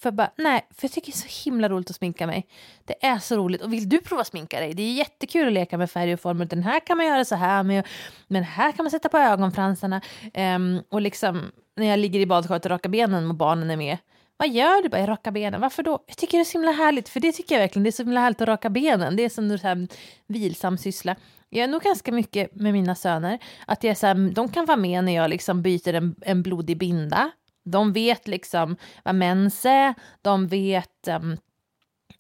För 0.02 0.12
bara, 0.12 0.32
nej, 0.38 0.68
för 0.76 0.86
jag 0.86 0.92
tycker 0.92 1.12
det 1.12 1.16
är 1.16 1.30
så 1.30 1.50
himla 1.50 1.70
roligt 1.70 1.90
att 1.90 1.96
sminka 1.96 2.28
mig. 2.28 2.48
Det 2.86 3.06
är 3.06 3.20
så 3.20 3.36
roligt. 3.36 3.62
Och 3.62 3.74
vill 3.74 3.90
du 3.90 4.02
prova 4.02 4.24
sminka 4.24 4.60
dig? 4.60 4.74
Det 4.74 4.84
är 4.84 4.94
jättekul 4.94 5.48
att 5.48 5.54
leka 5.54 5.78
med 5.78 5.92
färg 5.92 6.14
och 6.14 6.20
former. 6.20 6.46
Den 6.46 6.64
här 6.64 6.80
kan 6.80 6.98
man 6.98 7.06
göra 7.06 7.26
så 7.26 7.36
här 7.36 7.64
med. 7.64 7.88
Men 8.28 8.44
här 8.44 8.72
kan 8.72 8.84
man 8.86 8.92
sätta 8.92 9.10
på 9.10 9.18
ögonfransarna. 9.18 10.02
Um, 10.34 10.82
och 10.90 11.02
liksom, 11.02 11.52
när 11.76 11.86
jag 11.86 12.00
ligger 12.00 12.20
i 12.20 12.26
badkaret 12.26 12.66
och 12.66 12.72
rakar 12.72 12.90
benen 12.90 13.30
och 13.30 13.36
barnen 13.36 13.72
är 13.72 13.78
med. 13.78 13.98
Vad 14.38 14.50
gör 14.50 14.84
du? 14.84 14.90
Bara, 14.90 15.00
jag 15.00 15.10
rakar 15.10 15.32
benen. 15.32 15.62
Varför 15.62 15.84
då? 15.84 16.04
Jag 16.08 16.18
tycker 16.18 16.38
det 16.38 16.42
är 16.42 16.46
så 16.46 16.58
himla 16.58 16.72
härligt. 16.72 17.10
För 17.10 17.20
det 17.20 17.32
tycker 17.32 17.56
jag 17.56 17.62
verkligen. 17.62 17.84
Det 17.84 17.90
är 17.90 17.92
så 17.92 18.04
himla 18.04 18.20
härligt 18.20 18.42
att 18.42 18.48
raka 18.48 18.70
benen. 18.70 19.16
Det 19.16 19.24
är 19.24 19.30
som 19.30 19.52
en 19.64 19.88
vilsam 20.28 20.78
syssla. 20.78 21.16
Jag 21.50 21.64
är 21.64 21.68
nog 21.68 21.82
ganska 21.82 22.12
mycket 22.12 22.56
med 22.56 22.74
mina 22.74 22.96
söner. 22.96 23.40
Att 23.68 23.84
jag 23.84 23.92
är 23.92 23.96
så 23.96 24.08
här, 24.08 24.32
de 24.34 24.50
kan 24.50 24.66
vara 24.66 24.78
med 24.78 25.04
när 25.04 25.16
jag 25.16 25.30
liksom 25.30 25.62
byter 25.62 25.94
en, 25.94 26.16
en 26.22 26.44
blodig 26.44 26.78
binda. 26.78 27.32
De 27.63 27.93
vet 27.93 28.28
liksom 28.28 28.76
vad 29.04 29.15
mens 29.15 29.65
är. 29.65 29.93
De 30.21 30.47
vet... 30.47 31.08
ehm, 31.08 31.38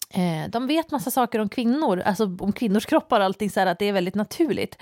eh, 0.09 0.49
de 0.49 0.67
vet 0.67 0.91
massa 0.91 1.11
saker 1.11 1.39
om 1.39 1.49
kvinnor, 1.49 1.99
alltså 1.99 2.37
om 2.39 2.53
kvinnors 2.53 2.85
kroppar 2.85 3.19
och 3.19 3.25
allting 3.25 3.49
så 3.49 3.59
här, 3.59 3.67
att 3.67 3.79
det 3.79 3.85
är 3.85 3.93
väldigt 3.93 4.15
naturligt. 4.15 4.77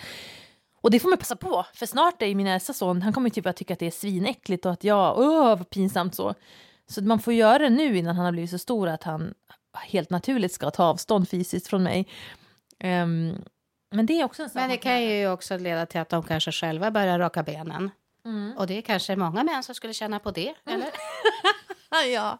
Och 0.81 0.91
det 0.91 0.99
får 0.99 1.09
man 1.09 1.17
passa 1.17 1.35
på, 1.35 1.65
för 1.73 1.85
snart 1.85 2.21
är 2.21 2.35
min 2.35 2.47
äldsta 2.47 2.73
son, 2.73 3.01
han 3.01 3.13
kommer 3.13 3.29
typ 3.29 3.45
att 3.45 3.55
tycka 3.55 3.73
att 3.73 3.79
det 3.79 3.87
är 3.87 3.91
svinäckligt 3.91 4.65
och 4.65 4.71
att 4.71 4.83
jag, 4.83 5.19
åh 5.19 5.57
vad 5.57 5.69
pinsamt 5.69 6.15
så. 6.15 6.33
Så 6.87 7.03
man 7.03 7.19
får 7.19 7.33
göra 7.33 7.59
det 7.59 7.69
nu 7.69 7.97
innan 7.97 8.15
han 8.15 8.25
har 8.25 8.31
blivit 8.31 8.51
så 8.51 8.57
stor 8.57 8.87
att 8.87 9.03
han 9.03 9.33
helt 9.87 10.09
naturligt 10.09 10.51
ska 10.51 10.71
ta 10.71 10.83
avstånd 10.83 11.29
fysiskt 11.29 11.67
från 11.67 11.83
mig. 11.83 12.07
Ehm, 12.79 13.35
men 13.91 14.05
det 14.05 14.21
är 14.21 14.25
också 14.25 14.43
en 14.43 14.49
sak 14.49 14.55
Men 14.55 14.69
det 14.69 14.77
kan 14.77 15.03
ju 15.03 15.31
också 15.31 15.57
leda 15.57 15.85
till 15.85 15.99
att 15.99 16.09
de 16.09 16.23
kanske 16.23 16.51
själva 16.51 16.91
börjar 16.91 17.19
raka 17.19 17.43
benen. 17.43 17.91
Mm. 18.25 18.57
Och 18.57 18.67
det 18.67 18.77
är 18.77 18.81
kanske 18.81 19.15
många 19.15 19.43
män 19.43 19.63
som 19.63 19.75
skulle 19.75 19.93
känna 19.93 20.19
på 20.19 20.31
det, 20.31 20.53
eller? 20.65 20.89
ja. 22.13 22.37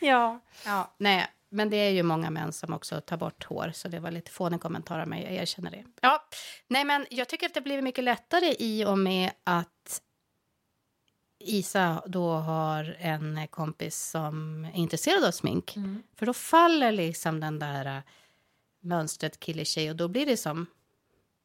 ja. 0.00 0.40
Ja, 0.64 0.94
nej, 0.98 1.26
men 1.48 1.70
det 1.70 1.76
är 1.76 1.90
ju 1.90 2.02
många 2.02 2.30
män 2.30 2.52
som 2.52 2.74
också 2.74 3.00
tar 3.00 3.16
bort 3.16 3.44
hår, 3.44 3.72
så 3.74 3.88
det 3.88 4.00
var 4.00 4.10
lite 4.10 4.30
fånig 4.30 4.60
kommentar 4.60 4.98
av 4.98 5.08
mig, 5.08 5.22
jag 5.22 5.32
erkänner 5.32 5.70
det. 5.70 5.84
Ja, 6.00 6.24
nej 6.68 6.84
men 6.84 7.06
jag 7.10 7.28
tycker 7.28 7.46
att 7.46 7.54
det 7.54 7.60
blir 7.60 7.82
mycket 7.82 8.04
lättare 8.04 8.54
i 8.58 8.84
och 8.84 8.98
med 8.98 9.30
att 9.44 10.02
Isa 11.40 12.02
då 12.06 12.30
har 12.30 12.96
en 12.98 13.48
kompis 13.48 14.10
som 14.10 14.64
är 14.64 14.76
intresserad 14.76 15.24
av 15.24 15.30
smink. 15.30 15.74
För 16.16 16.26
då 16.26 16.32
faller 16.32 16.92
liksom 16.92 17.40
den 17.40 17.58
där 17.58 17.96
äh, 17.96 18.02
mönstret 18.80 19.40
kille-tjej 19.40 19.90
och 19.90 19.96
då 19.96 20.08
blir 20.08 20.26
det 20.26 20.36
som 20.36 20.66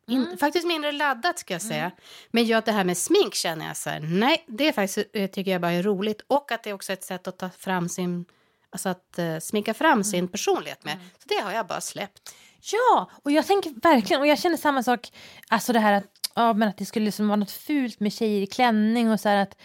in, 0.08 0.38
faktiskt 0.38 0.68
mindre 0.68 0.92
laddat 0.92 1.40
ska 1.40 1.54
jag 1.54 1.62
säga. 1.62 1.92
Men 2.32 2.44
just 2.44 2.66
det 2.66 2.72
här 2.72 2.84
med 2.84 2.98
smink 2.98 3.34
känner 3.34 3.68
jag 3.68 3.78
så 3.78 3.90
här, 3.90 4.00
nej, 4.00 4.44
det 4.48 4.68
är 4.68 4.72
faktiskt, 4.72 5.08
eh, 5.14 5.30
tycker 5.30 5.52
jag 5.52 5.62
bara 5.62 5.72
är 5.72 5.84
roligt. 5.84 6.22
Och 6.28 6.52
att 6.52 6.64
det 6.64 6.70
är 6.70 6.74
också 6.74 6.94
ett 6.94 7.04
sätt 7.04 7.28
att 7.28 7.38
ta 7.38 7.50
fram 7.50 7.90
sin, 7.90 8.26
alltså 8.70 8.90
att 8.90 9.16
uh, 9.20 9.40
sminka 9.40 9.74
fram 9.74 10.04
sin 10.04 10.28
personlighet 10.28 10.86
med. 10.86 10.98
Så 11.20 11.28
det 11.28 11.44
har 11.44 11.52
jag 11.52 11.68
bara 11.68 11.82
släppt. 11.82 12.36
Ja, 12.72 13.10
och 13.24 13.32
jag 13.32 13.48
tänker 13.48 13.72
verkligen, 13.82 14.22
och 14.22 14.28
jag 14.28 14.40
känner 14.40 14.58
samma 14.58 14.84
sak, 14.84 15.12
alltså 15.48 15.74
det 15.74 15.80
här 15.80 15.94
att, 15.94 16.04
ja, 16.36 16.54
men 16.54 16.70
att 16.70 16.78
det 16.78 16.86
skulle 16.86 17.06
liksom 17.06 17.28
vara 17.28 17.36
något 17.36 17.52
fult 17.52 18.00
med 18.00 18.14
tjejer 18.14 18.42
i 18.42 18.48
klänning 18.48 19.12
och 19.12 19.20
så 19.20 19.30
här 19.30 19.38
att 19.38 19.58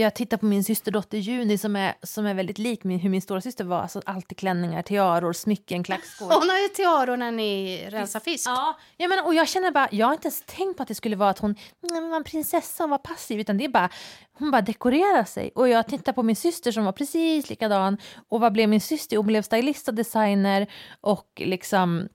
jag 0.00 0.14
tittar 0.14 0.36
på 0.36 0.46
min 0.46 0.64
systerdotter 0.64 1.18
Juni 1.18 1.58
som 1.58 1.76
är, 1.76 1.94
som 2.02 2.26
är 2.26 2.34
väldigt 2.34 2.58
lik 2.58 2.84
min, 2.84 2.98
hur 2.98 3.10
min 3.10 3.22
stora 3.22 3.40
syster 3.40 3.64
var. 3.64 3.80
Alltså 3.80 4.02
alltid 4.06 4.38
klänningar, 4.38 4.82
tiaror, 4.82 5.32
smycken, 5.32 5.84
klackskor. 5.84 6.26
Hon 6.26 6.50
har 6.50 6.58
ju 6.58 6.68
tiaror 6.68 7.16
när 7.16 7.30
ni 7.30 7.80
rensar 7.90 8.20
fisk. 8.20 8.48
Ja, 8.48 8.78
jag 8.96 9.08
menar, 9.08 9.26
och 9.26 9.34
jag 9.34 9.48
känner 9.48 9.70
bara, 9.70 9.88
jag 9.92 10.06
har 10.06 10.12
inte 10.12 10.26
ens 10.26 10.42
tänkt 10.46 10.76
på 10.76 10.82
att 10.82 10.88
det 10.88 10.94
skulle 10.94 11.16
vara 11.16 11.30
att 11.30 11.38
hon 11.38 11.54
var 11.80 12.16
en 12.16 12.24
prinsessa 12.24 12.84
och 12.84 12.90
var 12.90 12.98
passiv, 12.98 13.40
utan 13.40 13.58
det 13.58 13.64
är 13.64 13.68
bara, 13.68 13.90
hon 14.38 14.50
bara 14.50 14.62
dekorerar 14.62 15.24
sig. 15.24 15.50
Och 15.54 15.68
jag 15.68 15.86
tittar 15.88 16.12
på 16.12 16.22
min 16.22 16.36
syster 16.36 16.72
som 16.72 16.84
var 16.84 16.92
precis 16.92 17.50
likadan. 17.50 17.98
Och 18.28 18.40
vad 18.40 18.52
blev 18.52 18.68
min 18.68 18.80
syster? 18.80 19.16
Hon 19.16 19.26
blev 19.26 19.42
stylist 19.42 19.88
och 19.88 19.94
designer 19.94 20.66
och 21.00 21.26
liksom 21.36 22.08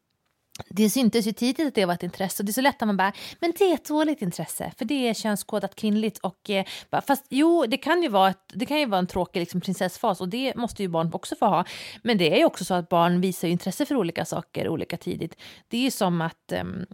det 0.69 0.89
syntes 0.89 1.27
ju 1.27 1.31
tidigt 1.31 1.67
att 1.67 1.75
det 1.75 1.85
var 1.85 1.93
ett 1.93 2.03
intresse 2.03 2.43
och 2.43 2.45
det 2.45 2.49
är 2.49 2.53
så 2.53 2.61
lätt 2.61 2.81
att 2.81 2.87
man 2.87 2.97
bara, 2.97 3.13
men 3.39 3.53
det 3.57 3.63
är 3.63 3.73
ett 3.73 3.87
dåligt 3.87 4.21
intresse 4.21 4.71
för 4.77 4.85
det 4.85 5.09
är 5.09 5.13
könskodat 5.13 5.75
kvinnligt 5.75 6.17
och 6.17 6.49
eh, 6.49 6.65
fast 7.07 7.25
jo, 7.29 7.65
det 7.65 7.77
kan 7.77 8.03
ju 8.03 8.09
vara, 8.09 8.29
ett, 8.29 8.51
det 8.53 8.65
kan 8.65 8.79
ju 8.79 8.85
vara 8.85 8.99
en 8.99 9.07
tråkig 9.07 9.39
liksom, 9.39 9.61
prinsessfas 9.61 10.21
och 10.21 10.29
det 10.29 10.55
måste 10.55 10.83
ju 10.83 10.89
barn 10.89 11.09
också 11.13 11.35
få 11.35 11.45
ha. 11.45 11.65
Men 12.03 12.17
det 12.17 12.33
är 12.33 12.37
ju 12.37 12.45
också 12.45 12.65
så 12.65 12.73
att 12.73 12.89
barn 12.89 13.21
visar 13.21 13.47
intresse 13.47 13.85
för 13.85 13.95
olika 13.95 14.25
saker 14.25 14.69
olika 14.69 14.97
tidigt. 14.97 15.35
Det 15.67 15.77
är 15.77 15.81
ju 15.81 15.91
som 15.91 16.21
att 16.21 16.51
ehm, 16.51 16.85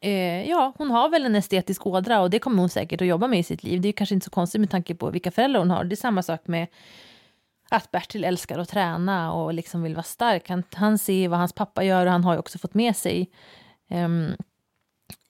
eh, 0.00 0.50
ja, 0.50 0.72
hon 0.78 0.90
har 0.90 1.08
väl 1.08 1.26
en 1.26 1.34
estetisk 1.34 1.86
ådra 1.86 2.20
och 2.20 2.30
det 2.30 2.38
kommer 2.38 2.58
hon 2.58 2.68
säkert 2.68 3.00
att 3.00 3.06
jobba 3.06 3.28
med 3.28 3.38
i 3.38 3.42
sitt 3.42 3.62
liv. 3.62 3.80
Det 3.80 3.88
är 3.88 3.92
kanske 3.92 4.14
inte 4.14 4.24
så 4.24 4.30
konstigt 4.30 4.60
med 4.60 4.70
tanke 4.70 4.94
på 4.94 5.10
vilka 5.10 5.30
föräldrar 5.30 5.60
hon 5.60 5.70
har. 5.70 5.84
Det 5.84 5.94
är 5.94 5.96
samma 5.96 6.22
sak 6.22 6.46
med 6.46 6.66
att 7.76 7.90
Bertil 7.90 8.24
älskar 8.24 8.58
att 8.58 8.68
träna 8.68 9.32
och 9.32 9.54
liksom 9.54 9.82
vill 9.82 9.94
vara 9.94 10.02
stark. 10.02 10.48
Han, 10.48 10.62
han 10.74 10.98
ser 10.98 11.28
vad 11.28 11.38
hans 11.38 11.52
pappa 11.52 11.84
gör 11.84 12.06
och 12.06 12.12
han 12.12 12.24
har 12.24 12.32
ju 12.32 12.38
också 12.38 12.58
fått 12.58 12.74
med 12.74 12.96
sig 12.96 13.30
um, 13.90 14.36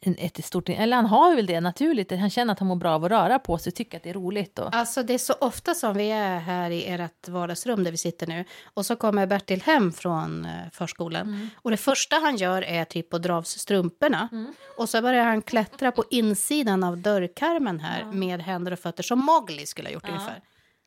ett 0.07 0.44
stort, 0.44 0.68
eller 0.68 0.96
han 0.96 1.07
har 1.07 1.37
väl 1.37 1.46
det 1.46 1.61
naturligt, 1.61 2.11
han 2.11 2.30
känner 2.30 2.52
att 2.52 2.59
han 2.59 2.68
mår 2.68 2.76
bra 2.76 2.94
av 2.94 3.04
att 3.04 3.11
röra 3.11 3.38
på 3.38 3.59
sig, 3.59 3.72
tycker 3.72 3.96
att 3.96 4.02
det 4.02 4.11
är 4.11 4.14
roligt. 4.14 4.59
Och... 4.59 4.74
Alltså 4.74 5.02
det 5.02 5.14
är 5.14 5.18
så 5.18 5.33
ofta 5.40 5.74
som 5.74 5.96
vi 5.96 6.11
är 6.11 6.38
här 6.38 6.70
i 6.70 6.87
ert 6.87 7.28
vardagsrum 7.28 7.85
där 7.85 7.90
vi 7.90 7.96
sitter 7.96 8.26
nu 8.26 8.44
och 8.74 8.87
så 8.87 8.96
kommer 8.96 9.26
Bertil 9.26 9.62
hem 9.62 9.92
från 9.92 10.44
eh, 10.44 10.70
förskolan 10.72 11.26
mm. 11.26 11.50
och 11.57 11.70
det 11.70 11.76
första 11.76 12.16
han 12.16 12.37
gör 12.37 12.62
är 12.62 12.85
typ 12.85 13.14
att 13.14 13.22
dra 13.22 13.35
av 13.35 13.42
sig 13.42 13.61
strumporna 13.61 14.28
mm. 14.33 14.54
och 14.76 14.88
så 14.88 15.02
börjar 15.02 15.24
han 15.24 15.42
klättra 15.42 15.92
på 15.92 16.04
insidan 16.11 16.85
av 16.85 16.98
dörrkarmen 16.98 17.80
här 17.80 18.00
ja. 18.00 18.12
med 18.12 18.40
händer 18.40 18.72
och 18.72 18.78
fötter 18.78 19.02
som 19.02 19.18
Mowgli 19.18 19.66
skulle 19.66 19.88
ha 19.88 19.92
gjort 19.92 20.04
ja. 20.07 20.12
ungefär. 20.12 20.40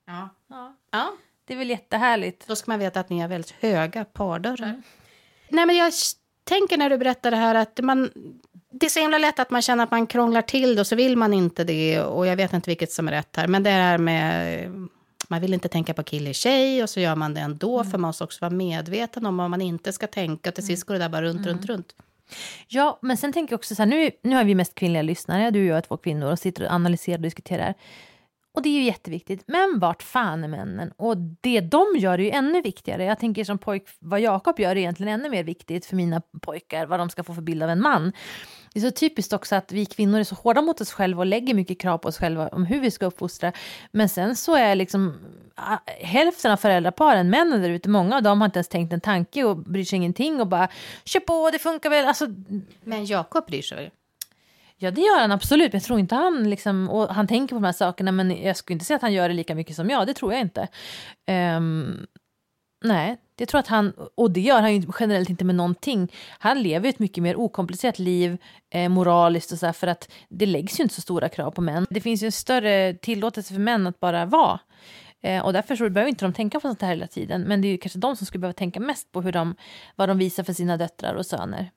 Ja. 0.05 0.29
ja. 0.49 0.75
ja. 0.91 1.13
Det 1.47 1.53
är 1.53 1.57
väl 1.57 1.69
jättehärligt. 1.69 2.47
Då 2.47 2.55
ska 2.55 2.71
man 2.71 2.79
veta 2.79 2.99
att 2.99 3.09
ni 3.09 3.19
har 3.19 3.27
väldigt 3.27 3.51
höga 3.51 4.05
pardörrar. 4.05 4.67
Mm. 4.67 4.81
Nej, 5.49 5.65
men 5.65 5.75
jag 5.75 5.93
tänker 6.43 6.77
när 6.77 6.89
du 6.89 6.97
berättar 6.97 7.31
det 7.31 7.37
här 7.37 7.55
att 7.55 7.79
man, 7.83 8.11
det 8.71 8.85
är 8.85 8.89
så 8.89 8.99
himla 8.99 9.17
lätt 9.17 9.39
att 9.39 9.49
man 9.49 9.61
känner 9.61 9.83
att 9.83 9.91
man 9.91 10.07
krånglar 10.07 10.41
till 10.41 10.75
det 10.75 10.81
och 10.81 10.87
så 10.87 10.95
vill 10.95 11.17
man 11.17 11.33
inte 11.33 11.63
det. 11.63 12.01
Och 12.01 12.27
jag 12.27 12.35
vet 12.35 12.53
inte 12.53 12.69
vilket 12.69 12.91
som 12.91 13.07
är 13.07 13.11
rätt 13.11 13.35
här. 13.35 13.47
Men 13.47 13.63
det 13.63 13.69
här 13.69 13.97
med, 13.97 14.89
man 15.27 15.41
vill 15.41 15.53
inte 15.53 15.69
tänka 15.69 15.93
på 15.93 16.03
kille 16.03 16.33
tjej 16.33 16.83
och 16.83 16.89
så 16.89 16.99
gör 16.99 17.15
man 17.15 17.33
det 17.33 17.41
ändå. 17.41 17.79
Mm. 17.79 17.91
För 17.91 17.97
man 17.97 18.09
måste 18.09 18.23
också 18.23 18.37
vara 18.41 18.51
medveten 18.51 19.25
om 19.25 19.37
vad 19.37 19.49
man 19.49 19.61
inte 19.61 19.93
ska 19.93 20.07
tänka. 20.07 20.49
Och 20.49 20.55
till 20.55 20.65
sist 20.65 20.83
går 20.83 20.93
det 20.93 20.99
där 20.99 21.09
bara 21.09 21.21
runt, 21.21 21.39
mm. 21.39 21.49
runt, 21.49 21.65
runt. 21.65 21.95
Ja, 22.67 22.99
men 23.01 23.17
sen 23.17 23.33
tänker 23.33 23.53
jag 23.53 23.57
också 23.57 23.75
så 23.75 23.81
här, 23.81 23.89
nu, 23.89 24.11
nu 24.21 24.35
har 24.35 24.43
vi 24.43 24.55
mest 24.55 24.75
kvinnliga 24.75 25.01
lyssnare, 25.01 25.51
du 25.51 25.59
och 25.59 25.65
jag 25.65 25.77
är 25.77 25.81
två 25.81 25.97
kvinnor 25.97 26.31
och 26.31 26.39
sitter 26.39 26.65
och 26.65 26.71
analyserar 26.71 27.17
och 27.17 27.21
diskuterar. 27.21 27.73
Och 28.57 28.63
det 28.63 28.69
är 28.69 28.73
ju 28.73 28.83
jätteviktigt. 28.83 29.43
Men 29.47 29.79
vart 29.79 30.03
fan 30.03 30.43
är 30.43 30.47
männen? 30.47 30.91
Och 30.97 31.17
det 31.17 31.61
de 31.61 31.85
gör 31.97 32.13
är 32.13 32.23
ju 32.23 32.29
ännu 32.29 32.61
viktigare. 32.61 33.03
Jag 33.05 33.19
tänker 33.19 33.43
som 33.43 33.57
pojk, 33.57 33.83
vad 33.99 34.19
Jakob 34.19 34.59
gör 34.59 34.69
är 34.69 34.75
egentligen 34.75 35.13
ännu 35.13 35.29
mer 35.29 35.43
viktigt 35.43 35.85
för 35.85 35.95
mina 35.95 36.21
pojkar, 36.41 36.85
vad 36.85 36.99
de 36.99 37.09
ska 37.09 37.23
få 37.23 37.33
för 37.33 37.41
bild 37.41 37.63
av 37.63 37.69
en 37.69 37.81
man. 37.81 38.11
Det 38.73 38.79
är 38.79 38.83
så 38.83 38.91
typiskt 38.91 39.33
också 39.33 39.55
att 39.55 39.71
vi 39.71 39.85
kvinnor 39.85 40.19
är 40.19 40.23
så 40.23 40.35
hårda 40.35 40.61
mot 40.61 40.81
oss 40.81 40.91
själva 40.91 41.19
och 41.19 41.25
lägger 41.25 41.53
mycket 41.53 41.79
krav 41.79 41.97
på 41.97 42.07
oss 42.07 42.17
själva 42.17 42.47
om 42.47 42.65
hur 42.65 42.79
vi 42.79 42.91
ska 42.91 43.05
uppfostra. 43.05 43.51
Men 43.91 44.09
sen 44.09 44.35
så 44.35 44.55
är 44.55 44.75
liksom 44.75 45.19
ah, 45.55 45.77
hälften 45.99 46.51
av 46.51 46.57
föräldraparen 46.57 47.29
männen 47.29 47.61
där 47.61 47.69
ute, 47.69 47.89
många 47.89 48.15
av 48.15 48.23
dem 48.23 48.41
har 48.41 48.45
inte 48.45 48.57
ens 48.57 48.67
tänkt 48.67 48.93
en 48.93 49.01
tanke 49.01 49.43
och 49.43 49.57
bryr 49.57 49.83
sig 49.83 49.97
ingenting 49.97 50.41
och 50.41 50.47
bara 50.47 50.67
kör 51.05 51.19
på, 51.19 51.49
det 51.51 51.59
funkar 51.59 51.89
väl. 51.89 52.05
Alltså, 52.05 52.27
men 52.83 53.05
Jakob 53.05 53.45
bryr 53.45 53.61
sig 53.61 53.77
väl? 53.77 53.89
Ja, 54.79 54.91
det 54.91 55.01
gör 55.01 55.19
han 55.19 55.31
absolut. 55.31 55.73
Men 55.73 55.79
Jag 55.79 55.83
tror 55.83 55.99
inte 55.99 56.15
han 56.15 56.49
liksom, 56.49 56.89
och 56.89 57.09
han 57.09 57.27
tänker 57.27 57.55
på 57.55 57.59
de 57.59 57.65
här 57.65 57.71
sakerna, 57.71 58.11
men 58.11 58.41
jag 58.43 58.57
skulle 58.57 58.73
inte 58.73 58.85
säga 58.85 58.95
att 58.95 59.01
han 59.01 59.13
gör 59.13 59.29
det 59.29 59.35
lika 59.35 59.55
mycket 59.55 59.75
som 59.75 59.89
jag. 59.89 60.07
Det 60.07 60.13
tror 60.13 60.33
jag 60.33 60.41
inte. 60.41 60.67
Um, 61.57 62.07
nej, 62.83 63.17
det 63.35 63.45
tror 63.45 63.59
att 63.59 63.67
han, 63.67 63.93
och 64.15 64.31
det 64.31 64.41
gör 64.41 64.61
han 64.61 64.75
ju 64.75 64.87
generellt 64.99 65.29
inte 65.29 65.45
med 65.45 65.55
någonting. 65.55 66.11
Han 66.39 66.61
lever 66.61 66.89
ett 66.89 66.99
mycket 66.99 67.23
mer 67.23 67.35
okomplicerat 67.35 67.99
liv, 67.99 68.37
eh, 68.69 68.89
moraliskt 68.89 69.51
och 69.51 69.57
så 69.57 69.65
här, 69.65 69.73
för 69.73 69.87
att 69.87 70.09
det 70.29 70.45
läggs 70.45 70.79
ju 70.79 70.83
inte 70.83 70.95
så 70.95 71.01
stora 71.01 71.29
krav 71.29 71.51
på 71.51 71.61
män. 71.61 71.87
Det 71.89 72.01
finns 72.01 72.23
ju 72.23 72.25
en 72.25 72.31
större 72.31 72.93
tillåtelse 72.93 73.53
för 73.53 73.61
män 73.61 73.87
att 73.87 73.99
bara 73.99 74.25
vara. 74.25 74.59
Eh, 75.21 75.45
och 75.45 75.53
därför 75.53 75.75
så 75.75 75.89
behöver 75.89 76.09
inte 76.09 76.25
de 76.25 76.33
tänka 76.33 76.59
på 76.59 76.67
sånt 76.67 76.81
här 76.81 76.89
hela 76.89 77.07
tiden. 77.07 77.41
Men 77.41 77.61
det 77.61 77.67
är 77.67 77.71
ju 77.71 77.77
kanske 77.77 77.99
de 77.99 78.15
som 78.15 78.27
skulle 78.27 78.39
behöva 78.39 78.53
tänka 78.53 78.79
mest 78.79 79.11
på 79.11 79.21
hur 79.21 79.31
de, 79.31 79.55
vad 79.95 80.09
de 80.09 80.17
visar 80.17 80.43
för 80.43 80.53
sina 80.53 80.77
döttrar 80.77 81.13
och 81.13 81.25
söner. 81.25 81.71